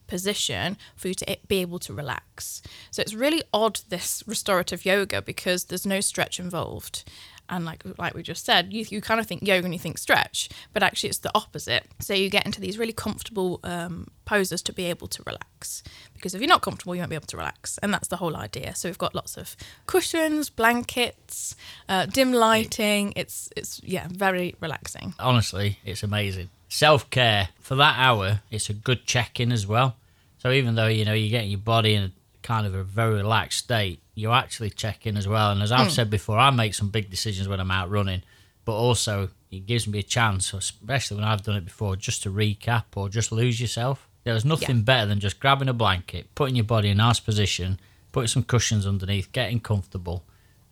position 0.08 0.78
for 0.96 1.08
you 1.08 1.14
to 1.16 1.38
be 1.48 1.60
able 1.60 1.80
to 1.80 1.94
relax. 1.94 2.62
So 2.92 3.02
it's 3.02 3.14
really 3.14 3.42
odd 3.54 3.82
this 3.90 4.24
restorative 4.28 4.86
yoga 4.86 5.22
because 5.22 5.66
there's 5.66 5.86
no 5.86 6.02
stretch 6.02 6.40
involved. 6.40 7.04
And 7.50 7.66
like 7.66 7.84
like 7.98 8.14
we 8.14 8.24
just 8.24 8.46
said, 8.46 8.74
you, 8.74 8.86
you 8.90 9.02
kind 9.02 9.20
of 9.20 9.28
think 9.28 9.44
yoga 9.44 9.66
and 9.66 9.74
you 9.74 9.80
think 9.80 9.98
stretch, 9.98 10.50
but 10.72 10.82
actually 10.82 11.10
it's 11.10 11.20
the 11.20 11.32
opposite. 11.36 11.86
So 12.00 12.14
you 12.14 12.30
get 12.30 12.46
into 12.46 12.62
these 12.62 12.78
really 12.78 12.94
comfortable 12.94 13.60
um, 13.64 14.08
poses 14.26 14.62
to 14.64 14.74
be 14.74 14.86
able 14.86 15.08
to 15.08 15.24
relax. 15.26 15.84
Because 16.14 16.34
if 16.34 16.42
you're 16.42 16.48
not 16.48 16.62
comfortable, 16.62 16.96
you 16.96 17.02
won't 17.02 17.10
be 17.10 17.16
able 17.16 17.28
to 17.28 17.38
relax, 17.38 17.78
and 17.80 17.94
that's 17.94 18.08
the 18.08 18.18
whole 18.18 18.36
idea. 18.36 18.76
So 18.76 18.88
we've 18.90 18.98
got 18.98 19.14
lots 19.14 19.38
of 19.38 19.56
cushions, 19.88 20.50
blankets, 20.50 21.56
uh, 21.90 22.06
dim 22.06 22.32
lighting. 22.32 23.14
It's 23.16 23.50
it's 23.56 23.82
yeah, 23.84 24.08
very 24.10 24.56
relaxing. 24.60 25.14
honestly, 25.20 25.80
it's 25.86 26.04
amazing. 26.04 26.50
Self 26.70 27.10
care 27.10 27.50
for 27.60 27.76
that 27.76 27.96
hour, 28.00 28.42
it's 28.50 28.70
a 28.70 28.74
good 28.74 29.06
check 29.06 29.40
in 29.40 29.52
as 29.52 29.68
well. 29.68 29.96
So 30.40 30.52
even 30.52 30.76
though 30.76 30.88
you 30.88 31.06
know 31.06 31.14
you're 31.14 31.30
getting 31.30 31.52
your 31.52 31.60
body 31.60 31.94
in 31.96 32.04
a 32.04 32.12
kind 32.42 32.66
of 32.68 32.74
a 32.74 32.84
very 32.84 33.16
relaxed 33.16 33.60
state, 33.60 34.00
you 34.16 34.32
actually 34.32 34.70
check 34.70 35.06
in 35.08 35.18
as 35.18 35.28
well. 35.28 35.52
And 35.52 35.62
as 35.62 35.72
I've 35.72 35.92
said 35.92 36.10
before, 36.10 36.38
I 36.38 36.50
make 36.52 36.74
some 36.74 36.90
big 36.90 37.10
decisions 37.10 37.48
when 37.48 37.60
I'm 37.60 37.72
out 37.72 37.90
running, 37.90 38.22
but 38.66 38.74
also 38.74 39.30
it 39.52 39.66
gives 39.66 39.88
me 39.88 40.00
a 40.00 40.04
chance, 40.04 40.54
especially 40.54 41.16
when 41.18 41.26
I've 41.26 41.44
done 41.44 41.56
it 41.56 41.66
before, 41.66 41.96
just 41.96 42.24
to 42.24 42.30
recap 42.32 42.84
or 42.96 43.10
just 43.10 43.32
lose 43.32 43.60
yourself. 43.60 44.08
There's 44.24 44.46
nothing 44.46 44.84
better 44.84 45.06
than 45.08 45.20
just 45.20 45.40
grabbing 45.40 45.68
a 45.68 45.74
blanket, 45.74 46.28
putting 46.36 46.56
your 46.56 46.64
body 46.66 46.90
in 46.90 47.00
a 47.00 47.04
nice 47.04 47.20
position, 47.20 47.80
putting 48.12 48.28
some 48.28 48.44
cushions 48.44 48.86
underneath, 48.88 49.32
getting 49.32 49.60
comfortable, 49.60 50.24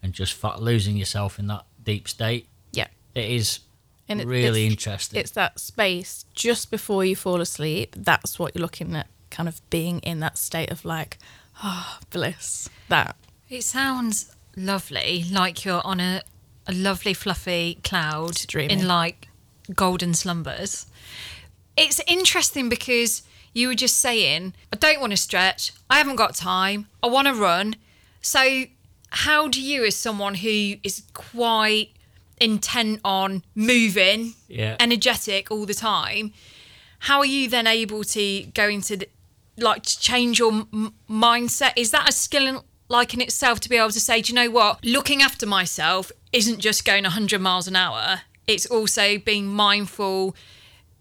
and 0.01 0.13
just 0.13 0.41
losing 0.59 0.95
yourself 0.97 1.37
in 1.39 1.47
that 1.47 1.65
deep 1.83 2.07
state. 2.07 2.47
Yeah. 2.71 2.87
It 3.13 3.25
is 3.29 3.59
And 4.07 4.21
it- 4.21 4.27
really 4.27 4.65
it's- 4.65 4.71
interesting. 4.71 5.19
It's 5.19 5.31
that 5.31 5.59
space 5.59 6.25
just 6.33 6.71
before 6.71 7.03
you 7.03 7.15
fall 7.15 7.41
asleep. 7.41 7.95
That's 7.97 8.37
what 8.39 8.55
you're 8.55 8.61
looking 8.61 8.95
at, 8.95 9.07
kind 9.31 9.49
of 9.49 9.61
being 9.69 9.99
in 9.99 10.19
that 10.21 10.37
state 10.37 10.71
of 10.71 10.85
like, 10.85 11.17
ah, 11.61 11.99
bliss. 12.09 12.69
That. 12.87 13.15
It 13.51 13.63
sounds 13.65 14.33
lovely, 14.55 15.25
like 15.29 15.65
you're 15.65 15.85
on 15.85 15.99
a, 15.99 16.21
a 16.67 16.71
lovely 16.73 17.13
fluffy 17.13 17.79
cloud 17.83 18.37
in 18.55 18.87
like 18.87 19.27
golden 19.75 20.13
slumbers. 20.13 20.85
It's 21.75 21.99
interesting 22.07 22.69
because 22.69 23.23
you 23.53 23.67
were 23.67 23.75
just 23.75 23.97
saying, 23.97 24.53
I 24.71 24.77
don't 24.77 25.01
want 25.01 25.11
to 25.11 25.17
stretch, 25.17 25.73
I 25.89 25.97
haven't 25.97 26.15
got 26.15 26.33
time, 26.33 26.87
I 27.03 27.07
want 27.07 27.27
to 27.27 27.33
run. 27.33 27.75
So, 28.21 28.63
how 29.09 29.49
do 29.49 29.61
you, 29.61 29.83
as 29.83 29.97
someone 29.97 30.35
who 30.35 30.75
is 30.81 31.03
quite 31.13 31.89
intent 32.39 33.01
on 33.03 33.43
moving, 33.53 34.35
Yeah. 34.47 34.77
energetic 34.79 35.51
all 35.51 35.65
the 35.65 35.73
time, 35.73 36.31
how 36.99 37.19
are 37.19 37.25
you 37.25 37.49
then 37.49 37.67
able 37.67 38.05
to 38.05 38.43
go 38.53 38.69
into 38.69 38.95
the, 38.95 39.09
like 39.57 39.83
to 39.83 39.99
change 39.99 40.39
your 40.39 40.53
m- 40.53 40.93
mindset? 41.09 41.73
Is 41.75 41.91
that 41.91 42.07
a 42.07 42.13
skill 42.13 42.47
in, 42.47 42.59
like 42.91 43.13
in 43.13 43.21
itself 43.21 43.59
to 43.61 43.69
be 43.69 43.77
able 43.77 43.89
to 43.89 43.99
say, 43.99 44.21
do 44.21 44.31
you 44.31 44.35
know 44.35 44.51
what? 44.51 44.83
Looking 44.85 45.21
after 45.21 45.45
myself 45.47 46.11
isn't 46.31 46.59
just 46.59 46.85
going 46.85 47.03
100 47.03 47.39
miles 47.41 47.67
an 47.67 47.75
hour. 47.75 48.21
It's 48.47 48.65
also 48.65 49.17
being 49.17 49.47
mindful, 49.47 50.35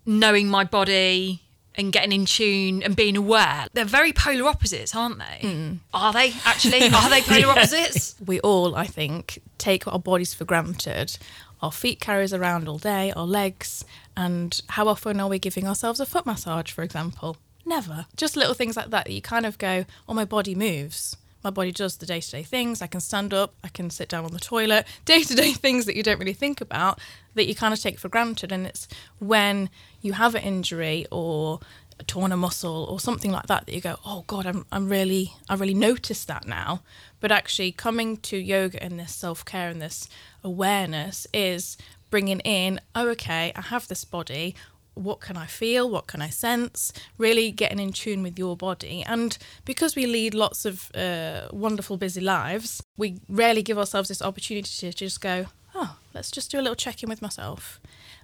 knowing 0.07 0.49
my 0.49 0.65
body 0.65 1.43
and 1.75 1.93
getting 1.93 2.13
in 2.13 2.27
tune 2.27 2.83
and 2.83 2.95
being 2.95 3.17
aware. 3.17 3.67
They're 3.73 3.85
very 3.85 4.13
polar 4.13 4.49
opposites, 4.49 4.95
aren't 4.95 5.19
they? 5.19 5.49
Hmm. 5.49 5.73
Are 5.93 6.13
they 6.13 6.33
actually? 6.45 6.85
Are 6.89 7.11
they 7.11 7.21
polar 7.23 7.49
opposites? 7.49 8.15
We 8.25 8.41
all, 8.41 8.77
I 8.77 8.87
think, 8.87 9.41
take 9.59 9.87
our 9.89 9.99
bodies 9.99 10.33
for 10.33 10.45
granted. 10.45 11.19
Our 11.63 11.73
feet 11.73 12.01
carry 12.01 12.25
us 12.25 12.33
around 12.33 12.69
all 12.69 12.79
day, 12.79 13.13
our 13.13 13.27
legs, 13.27 13.85
And 14.17 14.61
how 14.69 14.89
often 14.89 15.21
are 15.21 15.29
we 15.29 15.39
giving 15.39 15.67
ourselves 15.67 16.01
a 16.01 16.07
foot 16.07 16.25
massage, 16.25 16.71
for 16.71 16.83
example? 16.83 17.37
Never. 17.67 18.07
Just 18.17 18.37
little 18.37 18.55
things 18.55 18.77
like 18.77 18.91
that 18.91 19.05
that 19.05 19.13
you 19.13 19.21
kind 19.21 19.45
of 19.45 19.59
go, 19.59 19.85
oh, 20.09 20.15
my 20.15 20.25
body 20.25 20.55
moves. 20.55 21.17
My 21.43 21.51
body 21.51 21.73
does 21.73 21.97
the 21.97 22.07
day 22.07 22.21
to 22.21 22.31
day 22.31 22.43
things. 22.43 22.83
I 22.83 22.87
can 22.87 23.01
stand 23.01 23.33
up, 23.33 23.55
I 23.65 23.69
can 23.69 23.91
sit 23.91 24.09
down 24.09 24.25
on 24.25 24.33
the 24.33 24.41
toilet, 24.41 24.87
day 25.05 25.23
to 25.23 25.35
day 25.35 25.53
things 25.53 25.87
that 25.87 25.97
you 25.97 26.03
don't 26.03 26.19
really 26.19 26.33
think 26.33 26.61
about 26.61 27.01
that 27.35 27.47
you 27.47 27.55
kind 27.55 27.73
of 27.73 27.81
take 27.81 27.99
for 27.99 28.09
granted. 28.09 28.53
And 28.53 28.67
it's 28.67 28.89
when 29.19 29.71
you 30.01 30.15
have 30.15 30.35
an 30.35 30.43
injury 30.43 31.07
or 31.11 31.61
a 32.01 32.03
torn 32.05 32.33
a 32.33 32.37
muscle 32.37 32.87
or 32.91 32.99
something 32.99 33.31
like 33.31 33.47
that 33.47 33.67
that 33.67 33.75
you 33.75 33.81
go 33.81 33.97
oh 34.07 34.25
god 34.27 34.47
i'm, 34.47 34.65
I'm 34.73 34.89
really 34.89 35.35
i 35.51 35.55
really 35.55 35.75
noticed 35.75 36.27
that 36.29 36.47
now 36.47 36.81
but 37.21 37.31
actually 37.31 37.73
coming 37.73 38.17
to 38.19 38.39
yoga 38.39 38.83
and 38.83 38.99
this 38.99 39.15
self-care 39.15 39.69
and 39.69 39.83
this 39.83 40.09
awareness 40.43 41.27
is 41.35 41.77
bringing 42.09 42.41
in 42.41 42.81
oh 42.95 43.09
okay 43.11 43.53
i 43.55 43.61
have 43.61 43.87
this 43.87 44.05
body 44.07 44.55
what 44.95 45.21
can 45.21 45.37
i 45.37 45.47
feel? 45.47 45.89
What 45.89 46.07
can 46.07 46.23
i 46.23 46.29
sense? 46.29 46.93
Really 47.19 47.51
getting 47.51 47.79
in 47.79 47.93
tune 47.93 48.23
with 48.23 48.39
your 48.39 48.57
body. 48.57 49.03
And 49.07 49.37
because 49.65 49.97
we 49.97 50.07
lead 50.07 50.35
lots 50.35 50.65
of 50.65 50.91
uh, 50.95 51.49
wonderful 51.53 51.97
busy 51.97 52.21
lives 52.21 52.83
we 52.97 53.21
rarely 53.29 53.63
give 53.63 53.79
ourselves 53.79 54.09
this 54.09 54.23
opportunity 54.23 54.91
to 54.91 54.93
just 54.93 55.21
go 55.21 55.47
oh 55.75 55.97
let's 56.15 56.31
just 56.31 56.51
do 56.51 56.59
a 56.59 56.63
little 56.63 56.77
check 56.77 57.03
in 57.03 57.09
with 57.09 57.23
myself. 57.23 57.81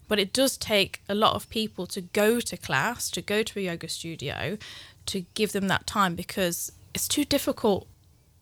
But 0.08 0.18
it 0.18 0.32
does 0.32 0.56
take 0.56 1.02
a 1.08 1.14
lot 1.14 1.34
of 1.34 1.48
people 1.50 1.86
to 1.88 2.00
go 2.00 2.38
to 2.38 2.56
class, 2.56 3.10
to 3.10 3.20
go 3.20 3.42
to 3.42 3.58
a 3.58 3.62
yoga 3.62 3.88
studio, 3.88 4.56
to 5.06 5.24
give 5.34 5.52
them 5.52 5.66
that 5.68 5.86
time 5.86 6.14
because 6.14 6.70
it's 6.94 7.08
too 7.08 7.24
difficult 7.24 7.88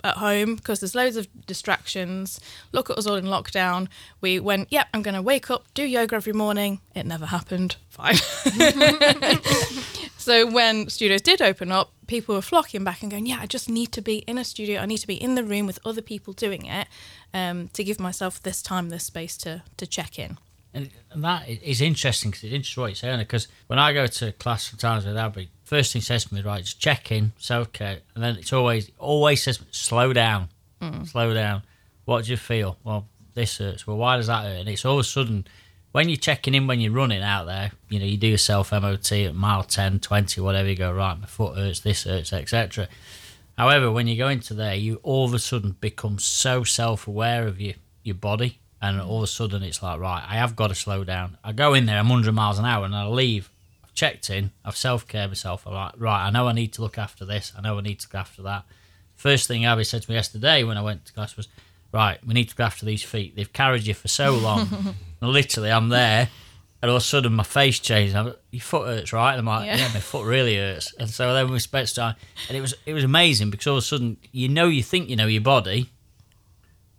at 0.05 0.19
home 0.19 0.57
because 0.57 0.81
there's 0.81 0.95
loads 0.95 1.17
of 1.17 1.27
distractions. 1.47 2.39
Look 2.73 2.91
at 2.91 2.99
us 2.99 3.07
all 3.07 3.17
in 3.17 3.25
lockdown. 3.25 3.89
We 4.21 4.39
went, 4.39 4.71
yep, 4.71 4.89
I'm 4.95 5.03
going 5.03 5.15
to 5.15 5.23
wake 5.23 5.51
up, 5.51 5.65
do 5.75 5.83
yoga 5.83 6.17
every 6.17 6.35
morning. 6.35 6.81
It 6.95 7.07
never 7.07 7.27
happened. 7.27 7.77
Fine. 7.89 8.17
so 10.19 10.51
when 10.51 10.89
studios 10.89 11.23
did 11.23 11.41
open 11.41 11.73
up, 11.73 11.93
people 12.07 12.35
were 12.35 12.43
flocking 12.43 12.85
back 12.85 13.03
and 13.03 13.11
going, 13.11 13.27
yeah, 13.27 13.39
I 13.41 13.47
just 13.47 13.69
need 13.69 13.93
to 13.93 14.03
be 14.03 14.19
in 14.19 14.37
a 14.37 14.45
studio. 14.45 14.81
I 14.81 14.87
need 14.87 14.99
to 14.99 15.07
be 15.07 15.21
in 15.21 15.35
the 15.35 15.45
room 15.45 15.67
with 15.67 15.79
other 15.85 16.03
people 16.03 16.35
doing 16.35 16.67
it 16.67 16.87
um, 17.33 17.69
to 17.69 17.83
give 17.83 17.99
myself 17.99 18.43
this 18.43 18.63
time, 18.63 18.91
this 18.91 19.05
space 19.05 19.37
to 19.39 19.63
to 19.79 19.87
check 19.87 20.19
in. 20.19 20.37
And, 20.75 20.91
and 21.13 21.23
that 21.23 21.49
is 21.49 21.81
interesting 21.81 22.33
because 22.33 22.45
it's 22.45 22.53
interesting 22.53 22.81
what 22.83 22.89
you're 22.89 22.97
saying. 22.97 23.21
Because 23.21 23.49
when 23.69 23.79
I 23.79 23.93
go 23.93 24.07
to 24.07 24.33
class 24.33 24.69
sometimes 24.69 25.07
with 25.07 25.17
Abby, 25.17 25.49
first 25.63 25.93
thing 25.93 26.03
says 26.03 26.25
to 26.25 26.35
me, 26.35 26.43
right, 26.43 26.63
just 26.63 26.81
check 26.81 27.13
in, 27.13 27.33
self 27.39 27.73
care, 27.73 28.01
and 28.15 28.25
then 28.25 28.37
it's 28.37 28.53
always 28.53 28.91
always 28.99 29.43
says, 29.43 29.61
slow 29.71 30.13
down, 30.13 30.49
mm. 30.83 31.09
slow 31.09 31.33
down. 31.33 31.63
What 32.05 32.25
do 32.25 32.33
you 32.33 32.37
feel? 32.37 32.77
Well, 32.83 33.07
this 33.35 33.59
hurts. 33.59 33.87
Well, 33.87 33.97
why 33.97 34.17
does 34.17 34.27
that 34.27 34.45
hurt? 34.45 34.61
And 34.61 34.69
it's 34.69 34.85
all 34.85 34.95
of 34.95 35.01
a 35.01 35.05
sudden 35.05 35.47
when 35.95 36.09
you're 36.09 36.17
checking 36.17 36.55
in 36.55 36.67
when 36.67 36.81
you're 36.81 36.91
running 36.91 37.23
out 37.23 37.45
there, 37.45 37.71
you 37.89 38.01
know, 38.01 38.05
you 38.05 38.17
do 38.17 38.35
a 38.35 38.39
self 38.39 38.73
MOT 38.73 39.13
at 39.13 39.35
mile 39.37 39.63
10, 39.63 40.01
20, 40.01 40.41
whatever, 40.41 40.69
you 40.69 40.75
go, 40.75 40.93
right, 40.93 41.21
my 41.21 41.27
foot 41.27 41.57
hurts, 41.57 41.79
this 41.81 42.03
hurts, 42.03 42.33
etc. 42.33 42.89
However, 43.57 43.93
when 43.93 44.09
you 44.09 44.17
go 44.17 44.27
into 44.27 44.55
there, 44.55 44.75
you 44.75 44.97
all 45.05 45.27
of 45.27 45.35
a 45.35 45.39
sudden 45.39 45.77
become 45.81 46.19
so 46.19 46.65
self 46.65 47.07
aware 47.07 47.47
of 47.47 47.61
your, 47.61 47.75
your 48.03 48.17
body 48.17 48.59
and 48.85 49.01
all 49.01 49.19
of 49.19 49.25
a 49.25 49.27
sudden 49.27 49.63
it's 49.63 49.83
like 49.83 49.99
right 49.99 50.25
i 50.29 50.35
have 50.35 50.55
got 50.55 50.69
to 50.69 50.75
slow 50.75 51.05
down 51.05 51.37
i 51.43 51.53
go 51.53 51.75
in 51.75 51.87
there 51.87 51.99
i'm 51.99 52.09
100 52.09 52.33
miles 52.33 52.59
an 52.59 52.65
hour 52.65 52.85
and 52.85 52.95
i 52.95 53.07
leave 53.07 53.51
i've 53.83 53.95
checked 53.95 54.29
in 54.31 54.51
i've 54.65 54.77
self-cared 54.77 55.31
myself 55.31 55.67
i'm 55.67 55.75
like 55.75 55.93
right 55.97 56.27
i 56.27 56.31
know 56.31 56.47
i 56.47 56.53
need 56.53 56.73
to 56.73 56.83
look 56.83 56.99
after 56.99 57.25
this 57.25 57.53
i 57.57 57.61
know 57.61 57.79
i 57.79 57.81
need 57.81 57.99
to 57.99 58.07
look 58.07 58.15
after 58.15 58.43
that 58.43 58.65
first 59.15 59.49
thing 59.49 59.65
abbie 59.65 59.85
said 59.85 60.03
to 60.03 60.11
me 60.11 60.15
yesterday 60.15 60.63
when 60.63 60.77
i 60.77 60.83
went 60.83 61.05
to 61.05 61.13
class 61.13 61.37
was 61.37 61.49
right 61.93 62.25
we 62.27 62.35
need 62.35 62.49
to 62.49 62.53
look 62.53 62.67
after 62.67 62.85
these 62.85 63.03
feet 63.03 63.35
they've 63.37 63.53
carried 63.53 63.87
you 63.87 63.95
for 63.95 64.09
so 64.09 64.33
long 64.33 64.95
literally 65.21 65.71
i'm 65.71 65.89
there 65.89 66.29
and 66.85 66.91
all 66.91 66.99
of 66.99 67.03
a 67.03 67.07
sudden 67.07 67.33
my 67.33 67.45
face 67.45 67.79
changed. 67.79 68.15
I'm, 68.15 68.35
Your 68.51 68.61
foot 68.61 68.87
hurts, 68.87 69.11
right? 69.15 69.31
And 69.31 69.39
I'm 69.39 69.47
like, 69.47 69.65
yeah. 69.65 69.77
yeah. 69.79 69.89
my 69.95 70.01
foot 70.01 70.27
really 70.27 70.57
hurts. 70.57 70.93
And 70.99 71.09
so 71.09 71.33
then 71.33 71.51
we 71.51 71.59
spent 71.59 71.95
time, 71.95 72.15
and 72.47 72.59
it 72.59 72.61
was 72.61 72.75
it 72.85 72.93
was 72.93 73.05
amazing 73.05 73.49
because 73.49 73.67
all 73.67 73.79
of 73.79 73.79
a 73.79 73.87
sudden 73.87 74.19
you 74.33 74.51
know 74.51 74.67
you 74.67 74.83
think 74.83 75.09
you 75.09 75.17
know 75.17 75.27
your 75.27 75.41
body, 75.41 75.91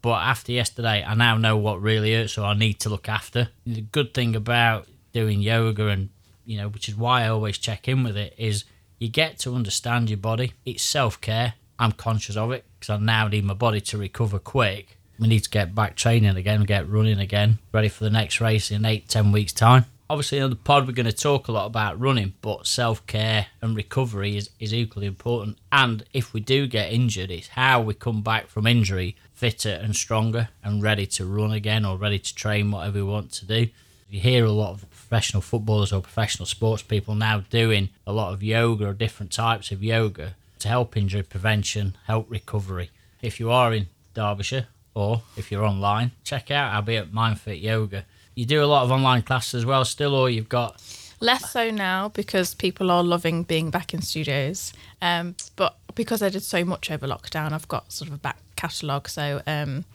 but 0.05 0.21
after 0.21 0.51
yesterday, 0.51 1.03
I 1.03 1.15
now 1.15 1.35
know 1.35 1.57
what 1.57 1.81
really 1.81 2.13
hurts, 2.13 2.33
so 2.33 2.45
I 2.45 2.53
need 2.53 2.75
to 2.81 2.89
look 2.89 3.09
after. 3.09 3.49
The 3.65 3.81
good 3.81 4.13
thing 4.13 4.35
about 4.35 4.87
doing 5.13 5.41
yoga, 5.41 5.87
and 5.87 6.09
you 6.45 6.59
know, 6.59 6.67
which 6.67 6.87
is 6.87 6.95
why 6.95 7.23
I 7.23 7.29
always 7.29 7.57
check 7.57 7.87
in 7.87 8.03
with 8.03 8.15
it, 8.15 8.35
is 8.37 8.65
you 8.99 9.09
get 9.09 9.39
to 9.39 9.55
understand 9.55 10.11
your 10.11 10.17
body. 10.17 10.53
It's 10.63 10.83
self 10.83 11.19
care. 11.21 11.55
I'm 11.79 11.91
conscious 11.91 12.37
of 12.37 12.51
it 12.51 12.65
because 12.79 12.91
I 12.91 13.03
now 13.03 13.27
need 13.29 13.45
my 13.45 13.55
body 13.55 13.81
to 13.81 13.97
recover 13.97 14.37
quick. 14.37 14.95
We 15.17 15.27
need 15.27 15.39
to 15.39 15.49
get 15.49 15.73
back 15.73 15.95
training 15.95 16.37
again, 16.37 16.65
get 16.65 16.87
running 16.87 17.17
again, 17.17 17.57
ready 17.71 17.89
for 17.89 18.03
the 18.03 18.11
next 18.11 18.39
race 18.39 18.69
in 18.69 18.85
eight, 18.85 19.09
ten 19.09 19.31
weeks' 19.31 19.53
time. 19.53 19.85
Obviously, 20.07 20.39
on 20.39 20.51
the 20.51 20.55
pod, 20.55 20.85
we're 20.85 20.93
going 20.93 21.07
to 21.07 21.13
talk 21.13 21.47
a 21.47 21.51
lot 21.51 21.65
about 21.65 21.99
running, 21.99 22.35
but 22.43 22.67
self 22.67 23.03
care 23.07 23.47
and 23.59 23.75
recovery 23.75 24.37
is, 24.37 24.51
is 24.59 24.71
equally 24.71 25.07
important. 25.07 25.57
And 25.71 26.05
if 26.13 26.31
we 26.31 26.41
do 26.41 26.67
get 26.67 26.93
injured, 26.93 27.31
it's 27.31 27.47
how 27.47 27.81
we 27.81 27.95
come 27.95 28.21
back 28.21 28.49
from 28.49 28.67
injury 28.67 29.15
fitter 29.35 29.69
and 29.69 29.95
stronger 29.95 30.49
and 30.63 30.81
ready 30.81 31.05
to 31.05 31.25
run 31.25 31.51
again 31.51 31.85
or 31.85 31.97
ready 31.97 32.17
to 32.17 32.35
train 32.35 32.71
whatever 32.71 32.99
we 32.99 33.03
want 33.03 33.31
to 33.33 33.45
do. 33.45 33.67
You 34.09 34.19
hear 34.19 34.45
a 34.45 34.51
lot 34.51 34.71
of 34.71 34.89
professional 34.89 35.41
footballers 35.41 35.91
or 35.91 36.01
professional 36.01 36.45
sports 36.45 36.81
people 36.81 37.15
now 37.15 37.41
doing 37.49 37.89
a 38.07 38.13
lot 38.13 38.33
of 38.33 38.41
yoga 38.41 38.87
or 38.87 38.93
different 38.93 39.31
types 39.31 39.71
of 39.71 39.83
yoga 39.83 40.35
to 40.59 40.67
help 40.67 40.95
injury 40.95 41.23
prevention, 41.23 41.97
help 42.07 42.29
recovery. 42.29 42.91
If 43.21 43.39
you 43.39 43.51
are 43.51 43.73
in 43.73 43.87
Derbyshire 44.13 44.67
or 44.93 45.21
if 45.35 45.51
you're 45.51 45.65
online, 45.65 46.11
check 46.23 46.49
out 46.49 46.73
Abbie 46.73 46.97
at 46.97 47.11
MindFit 47.11 47.61
Yoga. 47.61 48.05
You 48.35 48.45
do 48.45 48.63
a 48.63 48.65
lot 48.65 48.83
of 48.83 48.91
online 48.91 49.21
classes 49.21 49.55
as 49.55 49.65
well 49.65 49.83
still, 49.85 50.15
or 50.15 50.29
you've 50.29 50.49
got 50.49 50.81
Less 51.25 51.51
so 51.51 51.71
now 51.71 52.09
because 52.09 52.53
people 52.53 52.91
are 52.91 53.03
loving 53.03 53.43
being 53.43 53.71
back 53.71 53.93
in 53.93 54.01
studios. 54.01 54.73
Um, 55.01 55.35
but 55.55 55.75
because 55.95 56.21
I 56.21 56.29
did 56.29 56.43
so 56.43 56.63
much 56.63 56.91
over 56.91 57.07
lockdown, 57.07 57.51
I've 57.51 57.67
got 57.67 57.91
sort 57.91 58.09
of 58.09 58.13
a 58.13 58.17
back 58.19 58.37
catalogue. 58.55 59.09
So 59.09 59.41
um, 59.47 59.85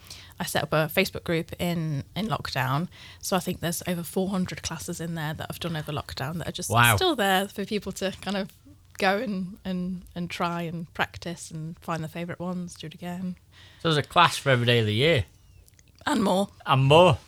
I 0.41 0.45
set 0.45 0.65
up 0.65 0.73
a 0.73 0.91
Facebook 0.93 1.23
group 1.23 1.53
in 1.61 2.03
in 2.17 2.27
lockdown. 2.27 2.89
So 3.21 3.37
I 3.37 3.41
think 3.41 3.61
there's 3.61 3.83
over 3.87 4.03
400 4.03 4.63
classes 4.63 5.01
in 5.01 5.15
there 5.15 5.35
that 5.35 5.47
I've 5.49 5.61
done 5.61 5.77
over 5.77 5.93
lockdown 5.93 6.39
that 6.39 6.49
are 6.49 6.53
just 6.53 6.71
wow. 6.71 6.97
still 6.97 7.15
there 7.15 7.47
for 7.47 7.65
people 7.65 7.93
to 7.93 8.13
kind 8.21 8.37
of 8.37 8.51
go 8.99 9.17
and, 9.17 9.59
and, 9.65 10.03
and 10.15 10.29
try 10.29 10.63
and 10.63 10.93
practice 10.95 11.51
and 11.51 11.79
find 11.79 12.03
their 12.03 12.09
favourite 12.09 12.39
ones, 12.39 12.75
do 12.75 12.87
it 12.87 12.95
again. 12.95 13.37
So 13.83 13.89
there's 13.89 13.97
a 13.97 14.03
class 14.03 14.37
for 14.37 14.51
every 14.51 14.67
day 14.67 14.81
of 14.81 14.87
the 14.87 14.95
year. 14.95 15.25
And 16.07 16.23
more. 16.23 16.49
And 16.67 16.85
more. 16.85 17.19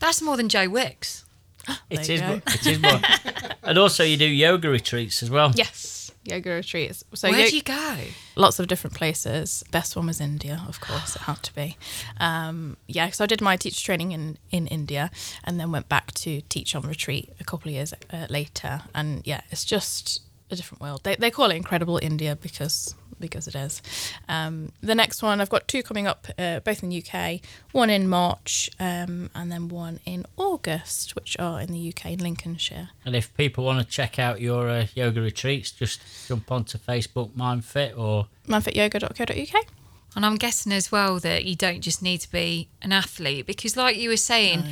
That's 0.00 0.20
more 0.20 0.36
than 0.36 0.48
Joe 0.48 0.68
Wicks. 0.68 1.23
It 1.90 2.08
is, 2.10 2.20
it 2.20 2.66
is 2.66 2.82
more. 2.82 3.00
and 3.62 3.78
also, 3.78 4.04
you 4.04 4.16
do 4.16 4.26
yoga 4.26 4.68
retreats 4.68 5.22
as 5.22 5.30
well. 5.30 5.52
Yes, 5.54 6.10
yoga 6.24 6.50
retreats. 6.50 7.04
So 7.14 7.30
where 7.30 7.48
do 7.48 7.56
you 7.56 7.62
go? 7.62 7.96
Lots 8.36 8.58
of 8.58 8.66
different 8.66 8.96
places. 8.96 9.64
Best 9.70 9.96
one 9.96 10.06
was 10.06 10.20
India, 10.20 10.62
of 10.68 10.80
course. 10.80 11.16
It 11.16 11.22
had 11.22 11.42
to 11.42 11.54
be. 11.54 11.76
Um, 12.18 12.76
yeah, 12.88 13.10
so 13.10 13.24
I 13.24 13.26
did 13.26 13.40
my 13.40 13.56
teacher 13.56 13.82
training 13.82 14.12
in 14.12 14.38
in 14.50 14.66
India, 14.66 15.10
and 15.44 15.60
then 15.60 15.70
went 15.72 15.88
back 15.88 16.12
to 16.12 16.40
teach 16.48 16.74
on 16.74 16.82
retreat 16.82 17.32
a 17.40 17.44
couple 17.44 17.68
of 17.68 17.74
years 17.74 17.94
uh, 18.12 18.26
later. 18.28 18.82
And 18.94 19.26
yeah, 19.26 19.42
it's 19.50 19.64
just 19.64 20.22
a 20.50 20.56
different 20.56 20.80
world. 20.80 21.00
They 21.04 21.16
they 21.16 21.30
call 21.30 21.50
it 21.50 21.56
Incredible 21.56 21.98
India 22.02 22.36
because 22.36 22.94
because 23.28 23.48
it 23.48 23.54
is. 23.54 23.80
Um, 24.28 24.72
the 24.82 24.94
next 24.94 25.22
one, 25.22 25.40
I've 25.40 25.48
got 25.48 25.66
two 25.66 25.82
coming 25.82 26.06
up, 26.06 26.26
uh, 26.38 26.60
both 26.60 26.82
in 26.82 26.90
the 26.90 27.02
UK, 27.02 27.40
one 27.72 27.90
in 27.90 28.08
March 28.08 28.70
um, 28.78 29.30
and 29.34 29.50
then 29.50 29.68
one 29.68 30.00
in 30.04 30.26
August, 30.36 31.14
which 31.14 31.36
are 31.38 31.60
in 31.60 31.72
the 31.72 31.88
UK 31.88 32.12
in 32.12 32.18
Lincolnshire. 32.18 32.90
And 33.04 33.16
if 33.16 33.34
people 33.36 33.64
want 33.64 33.80
to 33.80 33.86
check 33.86 34.18
out 34.18 34.40
your 34.40 34.68
uh, 34.68 34.86
yoga 34.94 35.20
retreats, 35.20 35.70
just 35.70 36.00
jump 36.28 36.52
onto 36.52 36.78
Facebook, 36.78 37.30
MindFit 37.30 37.98
or 37.98 38.26
mindfityoga.co.uk. 38.46 39.66
And 40.16 40.24
I'm 40.24 40.36
guessing 40.36 40.72
as 40.72 40.92
well 40.92 41.18
that 41.20 41.44
you 41.44 41.56
don't 41.56 41.80
just 41.80 42.02
need 42.02 42.18
to 42.18 42.30
be 42.30 42.68
an 42.82 42.92
athlete 42.92 43.46
because, 43.46 43.76
like 43.76 43.96
you 43.96 44.08
were 44.08 44.16
saying, 44.16 44.60
no. 44.60 44.66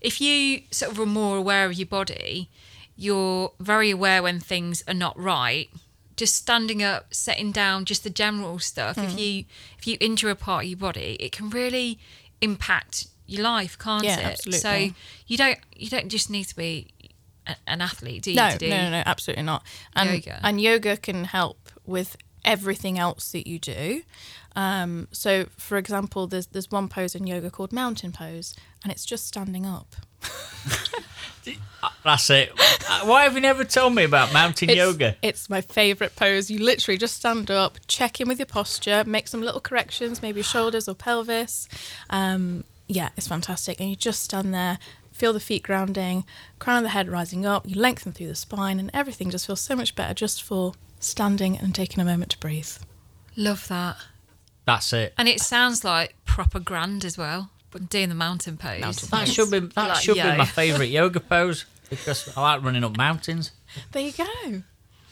if 0.00 0.20
you 0.20 0.62
sort 0.70 0.92
of 0.92 0.98
are 0.98 1.06
more 1.06 1.36
aware 1.36 1.66
of 1.66 1.74
your 1.74 1.86
body, 1.86 2.48
you're 2.96 3.52
very 3.60 3.90
aware 3.90 4.22
when 4.24 4.40
things 4.40 4.82
are 4.88 4.94
not 4.94 5.16
right 5.16 5.70
just 6.18 6.34
standing 6.34 6.82
up, 6.82 7.14
setting 7.14 7.52
down, 7.52 7.86
just 7.86 8.04
the 8.04 8.10
general 8.10 8.58
stuff. 8.58 8.96
Mm. 8.96 9.04
If 9.04 9.18
you 9.18 9.44
if 9.78 9.86
you 9.86 9.96
injure 10.00 10.28
a 10.28 10.34
part 10.34 10.64
of 10.64 10.70
your 10.70 10.78
body, 10.78 11.16
it 11.20 11.32
can 11.32 11.48
really 11.48 11.98
impact 12.40 13.06
your 13.26 13.44
life, 13.44 13.78
can't 13.78 14.04
yeah, 14.04 14.18
it? 14.18 14.24
Absolutely. 14.24 14.58
So 14.58 14.94
you 15.26 15.36
don't 15.36 15.58
you 15.74 15.88
don't 15.88 16.08
just 16.08 16.28
need 16.28 16.44
to 16.44 16.56
be 16.56 16.88
a, 17.46 17.56
an 17.66 17.80
athlete, 17.80 18.24
do 18.24 18.32
you? 18.32 18.36
No, 18.36 18.56
do 18.58 18.68
no, 18.68 18.76
no, 18.76 18.90
no, 18.90 19.02
absolutely 19.06 19.44
not. 19.44 19.62
And 19.94 20.10
yoga. 20.10 20.40
and 20.42 20.60
yoga 20.60 20.96
can 20.96 21.24
help 21.24 21.70
with 21.86 22.16
everything 22.44 22.98
else 22.98 23.32
that 23.32 23.46
you 23.46 23.58
do. 23.58 24.02
Um, 24.56 25.06
so, 25.12 25.46
for 25.56 25.78
example, 25.78 26.26
there's 26.26 26.48
there's 26.48 26.70
one 26.70 26.88
pose 26.88 27.14
in 27.14 27.26
yoga 27.26 27.50
called 27.50 27.72
mountain 27.72 28.10
pose, 28.10 28.56
and 28.82 28.92
it's 28.92 29.04
just 29.04 29.26
standing 29.26 29.64
up. 29.64 29.94
That's 32.04 32.28
it. 32.30 32.52
Why 33.04 33.24
have 33.24 33.34
you 33.34 33.40
never 33.40 33.64
told 33.64 33.94
me 33.94 34.04
about 34.04 34.32
mountain 34.32 34.70
it's, 34.70 34.76
yoga? 34.76 35.16
It's 35.22 35.48
my 35.48 35.60
favourite 35.60 36.16
pose. 36.16 36.50
You 36.50 36.58
literally 36.58 36.98
just 36.98 37.16
stand 37.16 37.50
up, 37.50 37.78
check 37.86 38.20
in 38.20 38.28
with 38.28 38.38
your 38.38 38.46
posture, 38.46 39.04
make 39.06 39.28
some 39.28 39.42
little 39.42 39.60
corrections, 39.60 40.22
maybe 40.22 40.42
shoulders 40.42 40.88
or 40.88 40.94
pelvis. 40.94 41.68
Um, 42.10 42.64
yeah, 42.88 43.10
it's 43.16 43.28
fantastic. 43.28 43.80
And 43.80 43.90
you 43.90 43.96
just 43.96 44.22
stand 44.22 44.52
there, 44.52 44.78
feel 45.12 45.32
the 45.32 45.40
feet 45.40 45.62
grounding, 45.62 46.24
crown 46.58 46.78
of 46.78 46.82
the 46.84 46.88
head 46.90 47.08
rising 47.08 47.46
up, 47.46 47.68
you 47.68 47.80
lengthen 47.80 48.12
through 48.12 48.28
the 48.28 48.34
spine, 48.34 48.80
and 48.80 48.90
everything 48.92 49.30
just 49.30 49.46
feels 49.46 49.60
so 49.60 49.76
much 49.76 49.94
better 49.94 50.14
just 50.14 50.42
for 50.42 50.72
standing 50.98 51.56
and 51.56 51.74
taking 51.74 52.00
a 52.00 52.04
moment 52.04 52.30
to 52.32 52.38
breathe. 52.38 52.72
Love 53.36 53.68
that. 53.68 53.96
That's 54.64 54.92
it. 54.92 55.14
And 55.16 55.28
it 55.28 55.40
sounds 55.40 55.84
like 55.84 56.14
proper 56.24 56.58
grand 56.58 57.04
as 57.04 57.16
well. 57.16 57.50
But 57.70 57.88
doing 57.90 58.08
the 58.08 58.14
mountain 58.14 58.56
pose. 58.56 58.80
Mountain 58.80 59.08
That 59.10 59.28
should 59.28 59.50
be 59.50 59.58
that 59.60 59.76
Like, 59.76 59.96
should 60.02 60.14
be 60.14 60.22
my 60.22 60.44
favourite 60.46 60.90
yoga 60.90 61.20
pose 61.20 61.66
because 61.90 62.34
I 62.36 62.40
like 62.40 62.62
running 62.62 62.84
up 62.84 62.96
mountains. 62.96 63.52
There 63.92 64.02
you 64.02 64.12
go. 64.12 64.62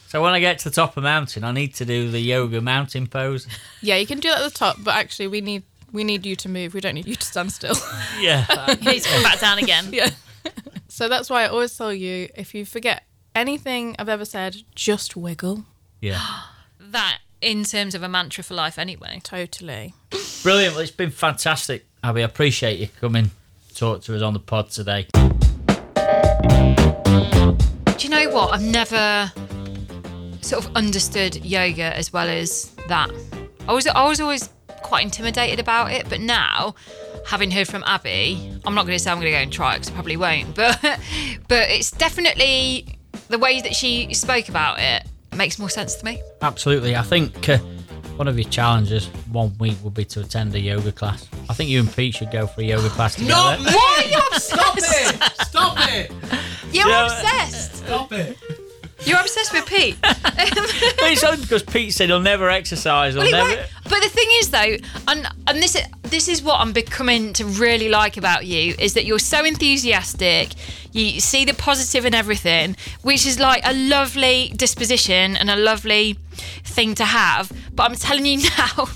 So 0.07 0.21
when 0.23 0.33
I 0.33 0.39
get 0.39 0.59
to 0.59 0.69
the 0.69 0.75
top 0.75 0.91
of 0.91 0.97
a 0.97 1.01
mountain, 1.01 1.43
I 1.43 1.51
need 1.51 1.75
to 1.75 1.85
do 1.85 2.09
the 2.09 2.19
yoga 2.19 2.61
mountain 2.61 3.07
pose. 3.07 3.45
Yeah, 3.81 3.97
you 3.97 4.07
can 4.07 4.19
do 4.19 4.29
that 4.29 4.41
at 4.41 4.51
the 4.51 4.57
top, 4.57 4.77
but 4.79 4.95
actually, 4.95 5.27
we 5.27 5.41
need 5.41 5.63
we 5.91 6.03
need 6.03 6.25
you 6.25 6.35
to 6.37 6.49
move. 6.49 6.73
We 6.73 6.79
don't 6.81 6.95
need 6.95 7.07
you 7.07 7.15
to 7.15 7.25
stand 7.25 7.51
still. 7.51 7.75
Yeah, 8.19 8.45
He 8.75 8.85
needs 8.89 9.05
to 9.05 9.11
come 9.11 9.23
back 9.23 9.39
down 9.39 9.59
again. 9.59 9.89
yeah. 9.91 10.09
so 10.87 11.07
that's 11.09 11.29
why 11.29 11.43
I 11.43 11.47
always 11.47 11.77
tell 11.77 11.93
you 11.93 12.29
if 12.35 12.55
you 12.55 12.65
forget 12.65 13.03
anything 13.35 13.95
I've 13.99 14.09
ever 14.09 14.25
said, 14.25 14.57
just 14.75 15.15
wiggle. 15.15 15.65
yeah. 16.01 16.21
That 16.79 17.19
in 17.41 17.65
terms 17.65 17.95
of 17.95 18.01
a 18.03 18.07
mantra 18.07 18.43
for 18.45 18.53
life 18.53 18.79
anyway. 18.79 19.19
Totally. 19.23 19.93
Brilliant. 20.41 20.73
Well, 20.73 20.81
it's 20.83 20.91
been 20.91 21.11
fantastic, 21.11 21.85
Abbie. 22.03 22.21
I 22.21 22.25
appreciate 22.25 22.79
you 22.79 22.87
coming 22.99 23.31
talk 23.73 24.01
to 24.01 24.15
us 24.15 24.21
on 24.23 24.33
the 24.33 24.39
pod 24.39 24.71
today. 24.71 25.07
Do 27.97 28.03
you 28.03 28.09
know 28.09 28.29
what? 28.31 28.53
I've 28.53 28.63
never 28.63 29.31
sort 30.41 30.65
of 30.65 30.75
understood 30.75 31.45
yoga 31.45 31.95
as 31.95 32.11
well 32.11 32.27
as 32.27 32.71
that. 32.87 33.09
I 33.67 33.73
was 33.73 33.85
I 33.87 34.07
was 34.07 34.19
always 34.19 34.49
quite 34.81 35.03
intimidated 35.03 35.59
about 35.59 35.91
it, 35.91 36.09
but 36.09 36.21
now 36.21 36.73
having 37.27 37.51
heard 37.51 37.67
from 37.67 37.83
Abbie, 37.85 38.59
I'm 38.65 38.73
not 38.73 38.85
going 38.85 38.97
to 38.97 39.03
say 39.03 39.11
I'm 39.11 39.17
going 39.17 39.31
to 39.31 39.37
go 39.37 39.37
and 39.37 39.51
try 39.51 39.75
it 39.75 39.79
because 39.79 39.89
I 39.89 39.93
probably 39.93 40.17
won't, 40.17 40.55
but 40.55 40.79
but 41.47 41.69
it's 41.69 41.91
definitely 41.91 42.97
the 43.29 43.37
way 43.37 43.61
that 43.61 43.75
she 43.75 44.13
spoke 44.13 44.49
about 44.49 44.79
it 44.79 45.03
makes 45.35 45.59
more 45.59 45.69
sense 45.69 45.95
to 45.95 46.05
me. 46.05 46.21
Absolutely. 46.41 46.95
I 46.95 47.03
think 47.03 47.47
uh, 47.47 47.59
one 48.17 48.27
of 48.27 48.37
your 48.39 48.49
challenges 48.49 49.07
one 49.31 49.55
week 49.59 49.77
would 49.83 49.93
be 49.93 50.05
to 50.05 50.21
attend 50.21 50.53
a 50.55 50.59
yoga 50.59 50.91
class. 50.91 51.27
I 51.49 51.53
think 51.53 51.69
you 51.69 51.79
and 51.79 51.95
Pete 51.95 52.15
should 52.15 52.31
go 52.31 52.47
for 52.47 52.61
a 52.61 52.65
yoga 52.65 52.89
class 52.89 53.15
together. 53.15 53.33
Why 53.63 54.03
are 54.03 54.09
you 54.09 54.17
obsessed? 54.31 54.49
Stop 54.49 54.77
it! 54.77 55.31
Stop 55.47 55.77
it! 55.93 56.11
You're 56.73 56.87
Yeah. 56.89 57.05
obsessed. 57.05 57.75
Stop 57.77 58.11
it! 58.13 58.37
You're 59.05 59.19
obsessed 59.19 59.53
with 59.53 59.65
Pete. 59.67 59.97
But 60.99 61.11
it's 61.11 61.23
only 61.23 61.41
because 61.41 61.63
Pete 61.63 61.93
said 61.93 62.09
he'll 62.09 62.19
never 62.19 62.49
exercise. 62.49 63.13
He'll 63.13 63.21
Well, 63.23 63.27
he 63.27 63.31
never. 63.31 63.49
won't- 63.61 63.69
But 63.83 64.01
the 64.01 64.09
thing 64.09 64.27
is, 64.39 64.49
though, 64.49 64.77
and 65.07 65.27
and 65.47 65.61
this 65.63 65.75
is 65.75 65.83
this 66.09 66.27
is 66.27 66.41
what 66.41 66.59
I'm 66.59 66.73
becoming 66.73 67.33
to 67.33 67.45
really 67.45 67.89
like 67.89 68.17
about 68.17 68.45
you 68.45 68.75
is 68.79 68.93
that 68.93 69.05
you're 69.05 69.19
so 69.19 69.43
enthusiastic. 69.43 70.53
You 70.91 71.19
see 71.19 71.45
the 71.45 71.53
positive 71.53 72.05
in 72.05 72.13
everything, 72.13 72.75
which 73.01 73.25
is 73.25 73.39
like 73.39 73.61
a 73.65 73.73
lovely 73.73 74.53
disposition 74.55 75.35
and 75.35 75.49
a 75.49 75.55
lovely 75.55 76.17
thing 76.63 76.95
to 76.95 77.05
have. 77.05 77.51
But 77.73 77.91
I'm 77.91 77.95
telling 77.95 78.25
you 78.25 78.49
now, 78.57 78.89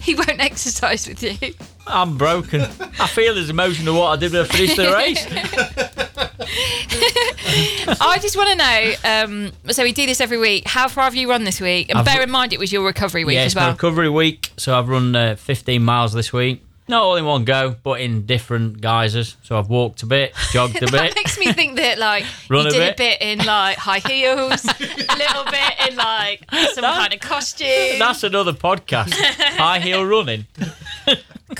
he 0.00 0.14
won't 0.14 0.40
exercise 0.40 1.08
with 1.08 1.22
you. 1.22 1.54
I'm 1.86 2.18
broken. 2.18 2.62
I 2.62 3.06
feel 3.06 3.38
as 3.38 3.50
emotional 3.50 3.98
what 3.98 4.08
I 4.08 4.16
did 4.16 4.32
when 4.32 4.42
I 4.42 4.46
finished 4.46 4.76
the 4.76 4.92
race. 4.92 6.05
I 8.00 8.18
just 8.20 8.36
want 8.36 8.50
to 8.50 8.56
know. 8.56 8.94
Um, 9.04 9.52
so 9.72 9.82
we 9.82 9.92
do 9.92 10.06
this 10.06 10.20
every 10.20 10.38
week. 10.38 10.66
How 10.66 10.88
far 10.88 11.04
have 11.04 11.14
you 11.14 11.28
run 11.30 11.44
this 11.44 11.60
week? 11.60 11.88
And 11.90 11.98
I've 11.98 12.04
bear 12.04 12.22
in 12.22 12.30
mind, 12.30 12.52
it 12.52 12.58
was 12.58 12.72
your 12.72 12.84
recovery 12.84 13.24
week 13.24 13.36
yeah, 13.36 13.42
as 13.44 13.54
well. 13.54 13.70
recovery 13.70 14.08
week, 14.08 14.52
so 14.56 14.78
I've 14.78 14.88
run 14.88 15.14
uh, 15.16 15.36
15 15.36 15.82
miles 15.82 16.12
this 16.12 16.32
week. 16.32 16.62
Not 16.88 17.02
all 17.02 17.16
in 17.16 17.24
one 17.24 17.44
go, 17.44 17.74
but 17.82 18.00
in 18.00 18.26
different 18.26 18.80
guises. 18.80 19.36
So 19.42 19.58
I've 19.58 19.68
walked 19.68 20.04
a 20.04 20.06
bit, 20.06 20.32
jogged 20.52 20.76
a 20.76 20.80
That 20.86 20.92
bit. 20.92 21.14
makes 21.16 21.36
me 21.36 21.52
think 21.52 21.76
that 21.78 21.98
like 21.98 22.24
Run 22.48 22.62
you 22.62 22.68
a 22.68 22.72
did 22.72 22.80
a 22.82 22.86
bit. 22.90 22.96
bit 22.96 23.22
in 23.22 23.38
like 23.44 23.76
high 23.76 23.98
heels, 23.98 24.64
a 24.64 25.16
little 25.16 25.44
bit 25.50 25.88
in 25.90 25.96
like 25.96 26.44
some 26.74 26.84
kind 26.84 27.12
of 27.12 27.18
costume. 27.18 27.98
That's 27.98 28.22
another 28.22 28.52
podcast. 28.52 29.12
High 29.56 29.80
heel 29.80 30.04
running. 30.06 30.46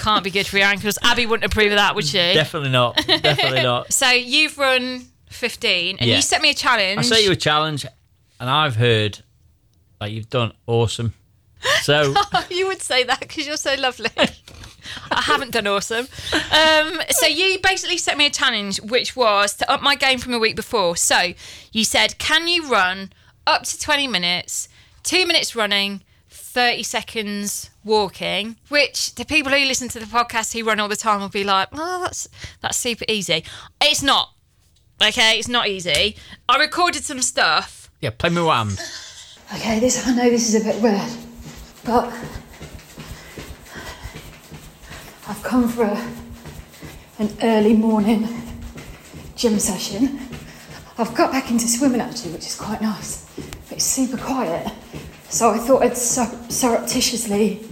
Can't 0.07 0.23
be 0.23 0.31
good 0.31 0.47
for 0.47 0.57
your 0.59 0.69
ankles. 0.69 1.01
Abbie 1.03 1.27
wouldn't 1.27 1.53
approve 1.53 1.73
of 1.73 1.79
that, 1.79 1.97
would 1.97 2.07
she? 2.07 2.19
Definitely 2.19 2.69
not. 2.71 2.95
Definitely 3.09 3.65
not. 3.65 3.93
so 3.93 4.09
you've 4.09 4.57
run 4.57 5.05
15, 5.31 5.97
and 5.99 6.09
Yeah. 6.09 6.15
you 6.15 6.23
set 6.23 6.41
me 6.41 6.51
a 6.51 6.55
challenge. 6.55 7.01
I 7.01 7.03
set 7.03 7.25
you 7.25 7.33
a 7.33 7.37
challenge, 7.37 7.85
and 8.39 8.49
I've 8.49 8.77
heard 8.77 9.19
that 9.99 10.13
you've 10.13 10.31
done 10.31 10.53
awesome. 10.69 11.13
So 11.83 12.15
you 12.51 12.69
would 12.69 12.83
say 12.83 13.03
that 13.03 13.19
because 13.19 13.49
you're 13.49 13.57
so 13.57 13.75
lovely. 13.75 14.11
I 15.11 15.23
haven't 15.23 15.51
done 15.51 15.67
awesome. 15.67 16.07
Um, 16.53 17.01
so 17.11 17.27
you 17.27 17.59
basically 17.61 17.99
set 17.99 18.17
me 18.17 18.27
a 18.27 18.31
challenge, 18.31 18.81
which 18.83 19.17
was 19.17 19.55
to 19.57 19.69
up 19.69 19.83
my 19.83 19.97
game 19.97 20.21
from 20.21 20.35
a 20.35 20.39
week 20.39 20.55
before. 20.55 20.95
So 20.97 21.33
you 21.73 21.83
said, 21.83 22.17
can 22.19 22.47
you 22.47 22.69
run 22.71 23.13
up 23.45 23.65
to 23.65 23.77
20 23.81 24.07
minutes, 24.07 24.69
two 25.03 25.27
minutes 25.27 25.57
running, 25.57 26.03
30 26.57 26.85
seconds 26.85 27.69
walking? 27.85 28.57
Which 28.71 29.15
the 29.17 29.27
people 29.27 29.53
who 29.53 29.63
listen 29.67 29.91
to 29.91 29.99
the 29.99 30.07
podcast 30.07 30.59
who 30.59 30.65
run 30.65 30.81
all 30.81 30.89
the 30.89 30.97
time 30.97 31.21
will 31.21 31.29
be 31.29 31.45
like, 31.45 31.69
oh, 31.75 32.01
that's 32.01 32.31
that's 32.63 32.79
super 32.79 33.05
easy. 33.09 33.45
It's 33.83 34.03
not. 34.03 34.31
Okay, 35.03 35.39
it's 35.39 35.49
not 35.49 35.69
easy. 35.69 36.17
I 36.49 36.57
recorded 36.57 37.05
some 37.05 37.21
stuff. 37.21 37.91
yeah, 38.01 38.09
play 38.09 38.31
me 38.31 38.41
one. 38.41 38.71
Okay, 39.55 39.81
this 39.81 40.07
I 40.09 40.15
know 40.15 40.31
this 40.31 40.49
is 40.49 40.63
a 40.63 40.65
bit 40.65 40.81
weird, 40.81 41.11
but 41.85 42.07
I've 45.29 45.43
come 45.43 45.69
for 45.69 45.85
a, 45.85 46.09
an 47.19 47.37
early 47.43 47.75
morning 47.75 48.27
gym 49.37 49.59
session. 49.59 50.21
I've 50.97 51.15
got 51.15 51.33
back 51.33 51.51
into 51.51 51.69
swimming 51.69 52.01
actually, 52.01 52.33
which 52.33 52.47
is 52.47 52.57
quite 52.57 52.81
nice, 52.81 53.27
but 53.69 53.73
it's 53.77 53.85
super 53.85 54.17
quiet. 54.17 54.73
So 55.29 55.51
I 55.51 55.59
thought 55.59 55.83
I'd 55.83 55.97
sur- 55.97 56.39
surreptitiously 56.49 57.67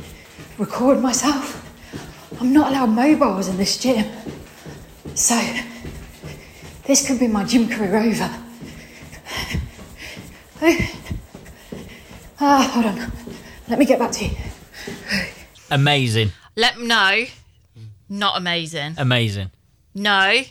record 0.59 1.01
myself. 1.01 1.61
I'm 2.41 2.53
not 2.53 2.71
allowed 2.71 2.91
mobiles 2.91 3.49
in 3.49 3.57
this 3.57 3.79
gym, 3.79 4.05
so 5.15 5.41
this 6.85 7.07
could 7.07 7.19
be 7.21 7.29
my 7.29 7.45
gym 7.45 7.69
career 7.69 7.97
over. 7.97 8.41
Ah, 12.41 12.69
hold 12.73 12.87
on. 12.87 13.13
Let 13.69 13.79
me 13.79 13.85
get 13.85 13.99
back 13.99 14.11
to 14.13 14.25
you. 14.27 14.37
Amazing. 15.71 16.33
Let 16.57 16.79
me 16.79 16.87
know. 16.87 17.25
Not 18.09 18.37
amazing. 18.37 18.95
Amazing. 18.99 19.51
No, 19.95 20.43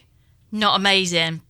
not 0.51 0.75
amazing, 0.79 1.41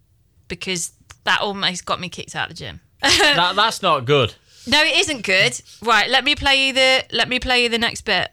because 0.47 0.91
that 1.23 1.41
almost 1.41 1.85
got 1.85 1.99
me 1.99 2.09
kicked 2.09 2.35
out 2.35 2.49
of 2.51 2.57
the 2.57 2.63
gym. 2.65 2.81
That, 3.01 3.55
that's 3.55 3.81
not 3.81 4.05
good. 4.05 4.33
No, 4.65 4.81
it 4.81 4.97
isn't 4.99 5.23
good. 5.23 5.59
Right, 5.81 6.09
let 6.09 6.23
me 6.23 6.35
play 6.35 6.67
you 6.67 6.73
the 6.73 7.05
let 7.11 7.27
me 7.27 7.39
play 7.39 7.63
you 7.63 7.69
the 7.69 7.77
next 7.77 8.01
bit. 8.01 8.31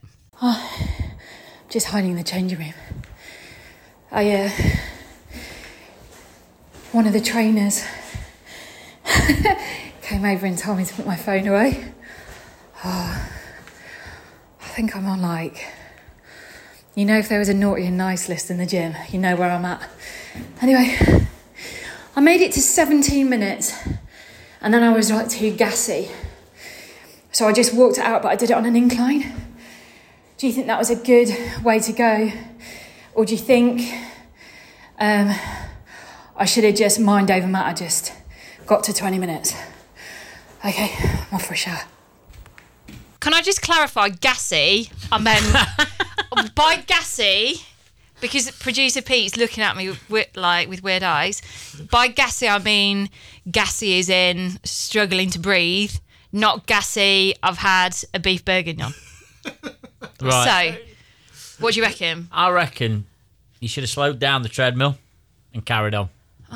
Just 1.68 1.88
hiding 1.88 2.12
in 2.12 2.16
the 2.16 2.24
changing 2.24 2.58
room. 2.58 2.74
I, 4.12 4.30
uh. 4.30 4.50
One 6.92 7.06
of 7.06 7.12
the 7.12 7.20
trainers 7.20 7.84
came 10.02 10.24
over 10.24 10.44
and 10.44 10.58
told 10.58 10.78
me 10.78 10.84
to 10.84 10.94
put 10.94 11.06
my 11.06 11.14
phone 11.14 11.46
away. 11.46 11.92
Oh, 12.84 13.30
I 14.60 14.66
think 14.68 14.96
I'm 14.96 15.06
on 15.06 15.22
like. 15.22 15.64
You 16.96 17.04
know, 17.04 17.16
if 17.16 17.28
there 17.28 17.38
was 17.38 17.48
a 17.48 17.54
naughty 17.54 17.86
and 17.86 17.96
nice 17.96 18.28
list 18.28 18.50
in 18.50 18.58
the 18.58 18.66
gym, 18.66 18.96
you 19.10 19.20
know 19.20 19.36
where 19.36 19.50
I'm 19.50 19.64
at. 19.64 19.88
Anyway, 20.60 20.98
I 22.16 22.20
made 22.20 22.40
it 22.40 22.50
to 22.52 22.60
17 22.60 23.28
minutes 23.28 23.72
and 24.60 24.72
then 24.74 24.82
I 24.82 24.92
was 24.92 25.10
like 25.10 25.28
too 25.28 25.54
gassy. 25.54 26.10
So 27.32 27.46
I 27.46 27.52
just 27.52 27.72
walked 27.72 27.98
it 27.98 28.04
out, 28.04 28.22
but 28.22 28.28
I 28.28 28.36
did 28.36 28.50
it 28.50 28.54
on 28.54 28.66
an 28.66 28.76
incline. 28.76 29.32
Do 30.36 30.46
you 30.46 30.52
think 30.52 30.66
that 30.66 30.78
was 30.78 30.90
a 30.90 30.96
good 30.96 31.30
way 31.62 31.78
to 31.80 31.92
go? 31.92 32.32
Or 33.14 33.24
do 33.24 33.32
you 33.32 33.38
think 33.38 33.82
um, 34.98 35.34
I 36.36 36.44
should 36.44 36.64
have 36.64 36.74
just 36.74 36.98
mind 36.98 37.30
over 37.30 37.46
matter, 37.46 37.84
just 37.84 38.12
got 38.66 38.84
to 38.84 38.92
20 38.92 39.18
minutes? 39.18 39.54
Okay, 40.64 40.92
I'm 40.98 41.34
off 41.34 41.46
for 41.46 41.54
a 41.54 41.56
shower. 41.56 41.82
Can 43.20 43.34
I 43.34 43.42
just 43.42 43.62
clarify 43.62 44.08
gassy? 44.08 44.90
I 45.12 45.18
meant 45.18 46.54
by 46.54 46.76
gassy 46.86 47.62
because 48.20 48.50
producer 48.52 49.02
Pete's 49.02 49.36
looking 49.36 49.62
at 49.62 49.76
me 49.76 49.94
with, 50.08 50.36
like 50.36 50.68
with 50.68 50.82
weird 50.82 51.02
eyes. 51.02 51.42
By 51.90 52.08
gassy, 52.08 52.48
I 52.48 52.58
mean 52.58 53.10
gassy 53.50 53.98
is 53.98 54.08
in 54.08 54.58
struggling 54.64 55.30
to 55.30 55.38
breathe, 55.38 55.94
not 56.32 56.66
gassy. 56.66 57.34
I've 57.42 57.58
had 57.58 57.96
a 58.14 58.18
beef 58.18 58.44
bourguignon. 58.44 58.92
Right. 60.22 60.78
So, 61.32 61.54
what 61.60 61.74
do 61.74 61.80
you 61.80 61.86
reckon? 61.86 62.28
I 62.30 62.50
reckon 62.50 63.06
you 63.58 63.68
should 63.68 63.82
have 63.84 63.90
slowed 63.90 64.18
down 64.18 64.42
the 64.42 64.48
treadmill 64.48 64.96
and 65.54 65.64
carried 65.64 65.94
on. 65.94 66.10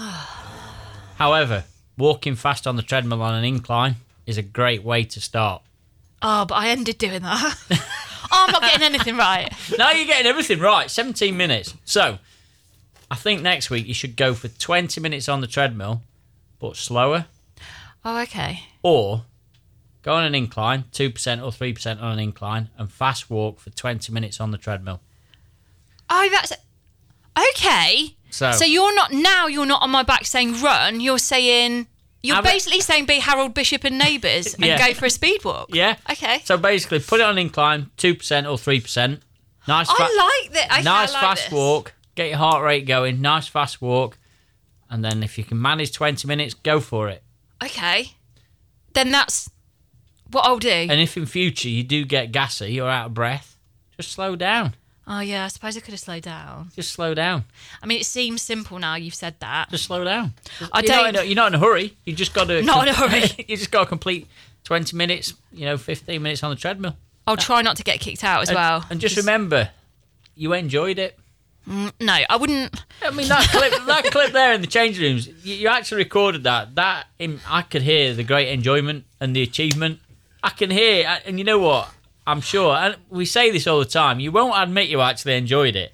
However, 1.16 1.64
walking 1.96 2.34
fast 2.34 2.66
on 2.66 2.76
the 2.76 2.82
treadmill 2.82 3.22
on 3.22 3.34
an 3.34 3.44
incline 3.44 3.96
is 4.26 4.36
a 4.38 4.42
great 4.42 4.82
way 4.82 5.04
to 5.04 5.20
start. 5.20 5.62
Oh, 6.22 6.44
but 6.46 6.54
I 6.54 6.68
ended 6.68 6.98
doing 6.98 7.22
that. 7.22 7.56
I'm 8.44 8.52
not 8.52 8.62
getting 8.62 8.82
anything 8.82 9.16
right. 9.16 9.52
Now 9.78 9.90
you're 9.92 10.06
getting 10.06 10.26
everything 10.26 10.60
right. 10.60 10.90
17 10.90 11.36
minutes. 11.36 11.74
So, 11.84 12.18
I 13.10 13.16
think 13.16 13.42
next 13.42 13.70
week 13.70 13.86
you 13.86 13.94
should 13.94 14.16
go 14.16 14.34
for 14.34 14.48
20 14.48 15.00
minutes 15.00 15.28
on 15.28 15.40
the 15.40 15.46
treadmill, 15.46 16.02
but 16.58 16.76
slower, 16.76 17.26
Oh, 18.04 18.18
okay. 18.22 18.64
or 18.82 19.24
go 20.02 20.14
on 20.14 20.24
an 20.24 20.34
incline, 20.34 20.84
2% 20.92 21.42
or 21.42 21.50
3% 21.50 22.02
on 22.02 22.12
an 22.12 22.18
incline, 22.18 22.68
and 22.76 22.90
fast 22.92 23.30
walk 23.30 23.58
for 23.60 23.70
20 23.70 24.12
minutes 24.12 24.40
on 24.40 24.50
the 24.50 24.58
treadmill. 24.58 25.00
Oh, 26.10 26.28
that's 26.30 26.52
okay. 27.50 28.14
So- 28.30 28.52
so 28.52 28.64
you're 28.64 28.94
not 28.94 29.12
now. 29.12 29.46
You're 29.46 29.64
not 29.66 29.82
on 29.82 29.90
my 29.90 30.02
back 30.02 30.26
saying 30.26 30.60
run. 30.60 31.00
You're 31.00 31.18
saying 31.18 31.86
you're 32.26 32.42
basically 32.42 32.80
saying 32.80 33.06
be 33.06 33.18
Harold 33.20 33.54
Bishop 33.54 33.84
and 33.84 33.98
neighbours 33.98 34.54
and 34.54 34.64
Yeah. 34.64 34.78
go 34.88 34.94
for 34.94 35.06
a 35.06 35.10
speed 35.10 35.44
walk. 35.44 35.68
Yeah. 35.72 35.96
Okay. 36.10 36.40
So 36.44 36.56
basically, 36.56 37.00
put 37.00 37.20
it 37.20 37.24
on 37.24 37.38
incline, 37.38 37.90
2% 37.96 38.46
or 38.46 38.56
3%. 38.56 39.20
Nice, 39.68 39.86
fa- 39.88 39.94
I 39.98 40.40
like 40.44 40.52
that. 40.54 40.72
Okay, 40.72 40.82
nice 40.82 41.10
I 41.10 41.12
like 41.12 41.22
fast 41.22 41.42
this. 41.44 41.52
walk. 41.52 41.94
Get 42.14 42.28
your 42.28 42.38
heart 42.38 42.62
rate 42.62 42.86
going. 42.86 43.20
Nice 43.20 43.46
fast 43.48 43.80
walk. 43.80 44.18
And 44.90 45.04
then 45.04 45.22
if 45.22 45.38
you 45.38 45.44
can 45.44 45.60
manage 45.60 45.92
20 45.92 46.26
minutes, 46.28 46.54
go 46.54 46.80
for 46.80 47.08
it. 47.08 47.22
Okay. 47.62 48.12
Then 48.92 49.10
that's 49.10 49.50
what 50.30 50.44
I'll 50.46 50.58
do. 50.58 50.68
And 50.68 51.00
if 51.00 51.16
in 51.16 51.26
future 51.26 51.68
you 51.68 51.82
do 51.82 52.04
get 52.04 52.30
gassy 52.32 52.80
or 52.80 52.88
out 52.88 53.06
of 53.06 53.14
breath, 53.14 53.56
just 53.96 54.12
slow 54.12 54.36
down. 54.36 54.74
Oh 55.06 55.20
yeah, 55.20 55.44
I 55.44 55.48
suppose 55.48 55.76
I 55.76 55.80
could 55.80 55.92
have 55.92 56.00
slowed 56.00 56.22
down. 56.22 56.70
Just 56.74 56.92
slow 56.92 57.14
down. 57.14 57.44
I 57.82 57.86
mean, 57.86 58.00
it 58.00 58.06
seems 58.06 58.42
simple 58.42 58.78
now. 58.78 58.94
You've 58.96 59.14
said 59.14 59.34
that. 59.40 59.70
Just 59.70 59.84
slow 59.84 60.04
down. 60.04 60.34
I 60.72 60.80
you're, 60.80 60.88
don't. 60.88 61.08
in 61.08 61.16
a, 61.16 61.22
you're 61.24 61.36
not 61.36 61.48
in 61.48 61.54
a 61.54 61.58
hurry. 61.64 61.96
You 62.04 62.14
just 62.14 62.34
got 62.34 62.48
to. 62.48 62.62
Not 62.64 62.88
in 62.88 62.94
a 62.94 62.96
hurry. 62.96 63.22
you 63.48 63.56
just 63.56 63.70
got 63.70 63.84
to 63.84 63.86
complete 63.88 64.26
20 64.64 64.96
minutes, 64.96 65.34
you 65.52 65.64
know, 65.66 65.76
15 65.76 66.22
minutes 66.22 66.42
on 66.42 66.50
the 66.50 66.56
treadmill. 66.56 66.96
I'll 67.26 67.36
try 67.36 67.62
not 67.62 67.76
to 67.76 67.82
get 67.82 68.00
kicked 68.00 68.22
out 68.22 68.42
as 68.42 68.48
And, 68.50 68.56
well. 68.56 68.84
and 68.90 69.00
just 69.00 69.16
remember, 69.16 69.70
you 70.34 70.52
enjoyed 70.52 70.98
it. 70.98 71.18
Mm, 71.68 71.92
no, 72.00 72.18
I 72.28 72.36
wouldn't. 72.36 72.84
I 73.02 73.10
mean 73.10 73.28
that 73.28 73.48
clip, 73.48 73.72
that 73.86 74.04
clip 74.10 74.32
there 74.32 74.52
in 74.52 74.60
the 74.60 74.66
change 74.66 75.00
rooms. 75.00 75.26
You, 75.42 75.54
you 75.54 75.68
actually 75.68 76.02
recorded 76.04 76.44
that. 76.44 76.74
That 76.74 77.06
in, 77.18 77.40
I 77.48 77.62
could 77.62 77.80
hear 77.82 78.12
the 78.12 78.24
great 78.24 78.48
enjoyment 78.50 79.04
and 79.20 79.34
the 79.34 79.42
achievement. 79.42 80.00
I 80.42 80.50
can 80.50 80.70
hear, 80.70 81.18
and 81.24 81.38
you 81.38 81.44
know 81.44 81.58
what? 81.58 81.88
I'm 82.26 82.40
sure, 82.40 82.74
and 82.74 82.96
we 83.10 83.24
say 83.26 83.50
this 83.50 83.66
all 83.66 83.78
the 83.78 83.84
time. 83.84 84.20
You 84.20 84.32
won't 84.32 84.54
admit 84.56 84.88
you 84.88 85.00
actually 85.00 85.36
enjoyed 85.36 85.76
it, 85.76 85.92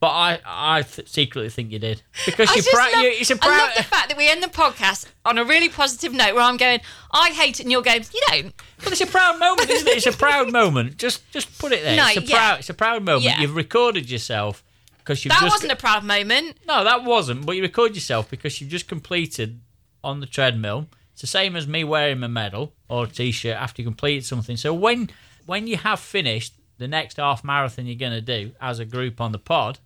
but 0.00 0.08
I, 0.08 0.40
I 0.44 0.82
th- 0.82 1.08
secretly 1.08 1.48
think 1.50 1.70
you 1.70 1.78
did 1.78 2.02
because 2.26 2.48
just 2.52 2.70
proud. 2.70 2.92
love, 2.92 3.02
you, 3.04 3.10
it's 3.10 3.30
a 3.30 3.34
I 3.40 3.46
love 3.48 3.58
proud. 3.58 3.70
the 3.76 3.82
fact 3.84 4.08
that 4.08 4.16
we 4.18 4.28
end 4.28 4.42
the 4.42 4.48
podcast 4.48 5.06
on 5.24 5.38
a 5.38 5.44
really 5.44 5.68
positive 5.68 6.12
note 6.12 6.34
where 6.34 6.42
I'm 6.44 6.56
going, 6.56 6.80
I 7.12 7.30
hate 7.30 7.60
it, 7.60 7.64
and 7.64 7.70
you're 7.72 7.82
going, 7.82 8.04
you 8.12 8.20
don't. 8.28 8.54
But 8.82 8.92
it's 8.92 9.00
a 9.00 9.06
proud 9.06 9.38
moment, 9.38 9.70
isn't 9.70 9.86
it? 9.88 9.96
It's 9.98 10.06
a 10.06 10.12
proud 10.12 10.50
moment. 10.52 10.96
Just, 10.98 11.30
just 11.32 11.58
put 11.58 11.72
it 11.72 11.82
there. 11.84 11.96
No, 11.96 12.06
it's 12.08 12.16
a 12.18 12.22
yeah. 12.22 12.36
proud. 12.36 12.58
It's 12.60 12.70
a 12.70 12.74
proud 12.74 13.04
moment. 13.04 13.24
Yeah. 13.24 13.40
You've 13.40 13.54
recorded 13.56 14.10
yourself 14.10 14.64
because 14.98 15.24
you've 15.24 15.30
That 15.32 15.40
just. 15.42 15.52
wasn't 15.54 15.72
a 15.72 15.76
proud 15.76 16.02
moment. 16.04 16.58
No, 16.66 16.82
that 16.84 17.04
wasn't. 17.04 17.46
But 17.46 17.56
you 17.56 17.62
record 17.62 17.94
yourself 17.94 18.28
because 18.28 18.60
you've 18.60 18.70
just 18.70 18.88
completed 18.88 19.60
on 20.02 20.20
the 20.20 20.26
treadmill. 20.26 20.86
It's 21.12 21.20
the 21.20 21.26
same 21.28 21.56
as 21.56 21.66
me 21.66 21.82
wearing 21.82 22.20
my 22.20 22.26
medal 22.28 22.72
or 22.88 23.06
t-shirt 23.06 23.56
after 23.56 23.82
you 23.82 23.86
completed 23.86 24.24
something. 24.24 24.56
So 24.56 24.72
when 24.72 25.10
when 25.48 25.66
you 25.66 25.78
have 25.78 25.98
finished 25.98 26.52
the 26.76 26.86
next 26.86 27.16
half 27.16 27.42
marathon 27.42 27.86
you're 27.86 27.96
going 27.96 28.12
to 28.12 28.20
do 28.20 28.52
as 28.60 28.78
a 28.78 28.84
group 28.84 29.18
on 29.18 29.32
the 29.32 29.38
pod, 29.38 29.78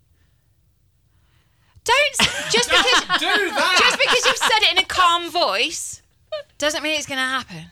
Don't 1.85 2.19
just 2.51 2.69
because 2.69 3.01
Do 3.21 3.27
that! 3.51 3.77
just 3.79 3.99
because 3.99 4.27
you've 4.27 4.37
said 4.37 4.63
it 4.63 4.73
in 4.73 4.79
a 4.79 4.85
calm 4.85 5.31
voice 5.31 6.03
doesn't 6.59 6.83
mean 6.83 6.99
it's 6.99 7.07
going 7.07 7.19
to 7.19 7.25
happen. 7.25 7.67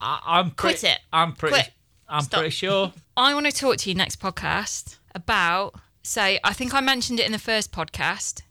I, 0.00 0.18
I'm 0.26 0.50
Quit 0.50 0.80
pretty, 0.80 0.88
it. 0.88 0.98
I'm 1.12 1.32
pretty. 1.34 1.54
Quit. 1.54 1.70
I'm 2.08 2.22
Stop. 2.22 2.40
pretty 2.40 2.50
sure. 2.50 2.92
I 3.16 3.32
want 3.34 3.46
to 3.46 3.52
talk 3.52 3.76
to 3.76 3.88
you 3.88 3.94
next 3.94 4.20
podcast 4.20 4.98
about. 5.14 5.76
So 6.02 6.20
I 6.22 6.52
think 6.52 6.74
I 6.74 6.80
mentioned 6.80 7.20
it 7.20 7.26
in 7.26 7.32
the 7.32 7.38
first 7.38 7.70
podcast. 7.70 8.42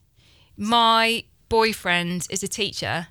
My 0.55 1.25
boyfriend 1.49 2.27
is 2.29 2.43
a 2.43 2.47
teacher, 2.47 3.07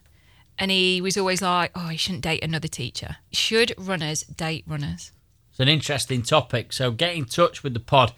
and 0.59 0.71
he 0.71 1.03
was 1.03 1.19
always 1.19 1.43
like, 1.43 1.73
"Oh, 1.75 1.91
you 1.91 1.99
shouldn't 1.99 2.23
date 2.23 2.43
another 2.43 2.69
teacher. 2.69 3.17
Should 3.33 3.75
runners 3.77 4.23
date 4.23 4.65
runners?" 4.67 5.13
It's 5.59 5.65
an 5.65 5.69
interesting 5.69 6.23
topic. 6.23 6.73
So 6.73 6.93
get 6.93 7.17
in 7.17 7.25
touch 7.25 7.65
with 7.65 7.75
the 7.75 7.81
pod. 7.81 8.13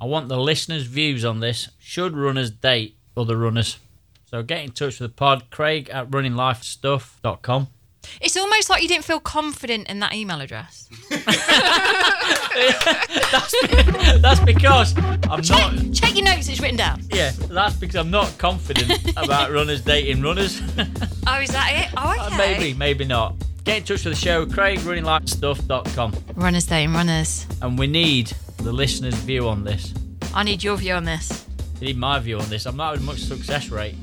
I 0.00 0.06
want 0.06 0.30
the 0.30 0.38
listeners' 0.38 0.84
views 0.84 1.26
on 1.26 1.40
this. 1.40 1.68
Should 1.78 2.16
runners 2.16 2.50
date 2.50 2.96
other 3.14 3.36
runners? 3.36 3.78
So 4.24 4.42
get 4.42 4.64
in 4.64 4.70
touch 4.70 4.98
with 4.98 5.10
the 5.10 5.14
pod. 5.14 5.50
Craig 5.50 5.90
at 5.90 6.08
runninglifestuff.com. 6.10 7.68
It's 8.22 8.34
almost 8.34 8.70
like 8.70 8.80
you 8.80 8.88
didn't 8.88 9.04
feel 9.04 9.20
confident 9.20 9.90
in 9.90 10.00
that 10.00 10.14
email 10.14 10.40
address. 10.40 10.88
That's 14.22 14.40
because 14.40 14.96
I'm 15.28 15.42
Check, 15.42 15.72
not. 15.74 15.92
check 15.92 16.14
your 16.16 16.24
notes; 16.24 16.48
it's 16.48 16.60
written 16.60 16.78
down. 16.78 17.02
Yeah, 17.10 17.32
that's 17.50 17.76
because 17.76 17.96
I'm 17.96 18.10
not 18.10 18.36
confident 18.38 19.12
about 19.18 19.52
runners 19.52 19.82
dating 19.82 20.22
runners. 20.22 20.62
Oh, 21.26 21.40
is 21.40 21.50
that 21.50 21.72
it? 21.74 21.94
Oh, 21.96 22.16
uh, 22.18 22.26
okay. 22.28 22.36
maybe, 22.38 22.74
maybe 22.74 23.04
not. 23.04 23.34
Get 23.64 23.76
in 23.76 23.84
touch 23.84 24.04
with 24.04 24.14
the 24.14 24.20
show, 24.20 24.46
craigrunninglifestuff.com. 24.46 26.14
Runners 26.34 26.66
dating 26.66 26.94
runners. 26.94 27.46
And 27.60 27.78
we 27.78 27.86
need 27.86 28.32
the 28.58 28.72
listeners' 28.72 29.14
view 29.14 29.48
on 29.48 29.64
this. 29.64 29.92
I 30.34 30.42
need 30.44 30.62
your 30.62 30.76
view 30.76 30.94
on 30.94 31.04
this. 31.04 31.46
They 31.78 31.86
need 31.86 31.98
my 31.98 32.18
view 32.20 32.38
on 32.38 32.48
this. 32.48 32.66
I'm 32.66 32.76
not 32.76 32.92
having 32.92 33.06
much 33.06 33.20
success 33.20 33.68
rate. 33.68 33.94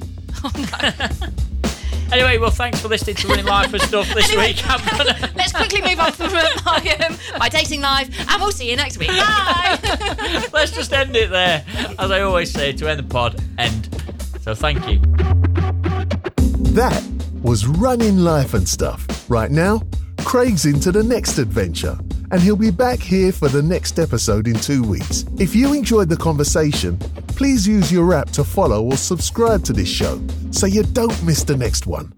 anyway, 2.12 2.38
well, 2.38 2.52
thanks 2.52 2.80
for 2.80 2.88
listening 2.88 3.16
to 3.18 3.28
Running 3.28 3.46
Life 3.46 3.74
and 3.74 3.82
Stuff 3.82 4.14
this 4.14 4.30
Anyway, 4.30 4.50
week. 4.54 4.70
I'm 4.70 4.98
gonna, 4.98 5.32
Let's 5.36 5.54
quickly 5.54 5.82
move 5.82 6.00
on 6.00 6.12
from 6.12 6.32
my, 6.34 6.98
um, 7.08 7.18
my 7.40 7.50
dating 7.50 7.82
life, 7.82 8.10
and 8.30 8.42
we'll 8.42 8.52
see 8.52 8.70
you 8.70 8.76
next 8.76 8.98
week. 8.98 9.10
Bye. 9.10 9.80
let's 10.54 10.72
just 10.72 10.94
end 10.94 11.16
it 11.16 11.30
there. 11.32 11.66
As 11.98 12.12
I 12.12 12.22
always 12.22 12.52
say, 12.52 12.74
to 12.74 12.90
end 12.90 13.00
the 13.00 13.04
pod, 13.04 13.42
end. 13.58 13.90
So 14.42 14.54
thank 14.54 14.88
you. 14.88 15.00
That 16.74 17.04
was 17.42 17.66
Running 17.66 18.20
Life 18.20 18.54
and 18.54 18.68
Stuff. 18.70 19.08
Right 19.30 19.52
now, 19.52 19.82
Craig's 20.20 20.66
into 20.66 20.90
the 20.90 21.04
next 21.04 21.38
adventure, 21.38 21.98
and 22.32 22.42
he'll 22.42 22.56
be 22.56 22.72
back 22.72 23.00
here 23.00 23.34
for 23.34 23.50
the 23.50 23.62
next 23.62 24.00
episode 24.00 24.48
in 24.48 24.56
two 24.56 24.84
weeks. 24.84 25.26
If 25.38 25.54
you 25.54 25.74
enjoyed 25.74 26.08
the 26.08 26.16
conversation, 26.16 26.98
please 27.28 27.68
use 27.68 27.92
your 27.92 28.14
app 28.14 28.30
to 28.32 28.46
follow 28.46 28.84
or 28.84 28.96
subscribe 28.96 29.66
to 29.66 29.74
this 29.74 29.90
show 29.90 30.22
so 30.52 30.66
you 30.66 30.84
don't 30.84 31.22
miss 31.24 31.44
the 31.44 31.58
next 31.58 31.88
one. 31.88 32.14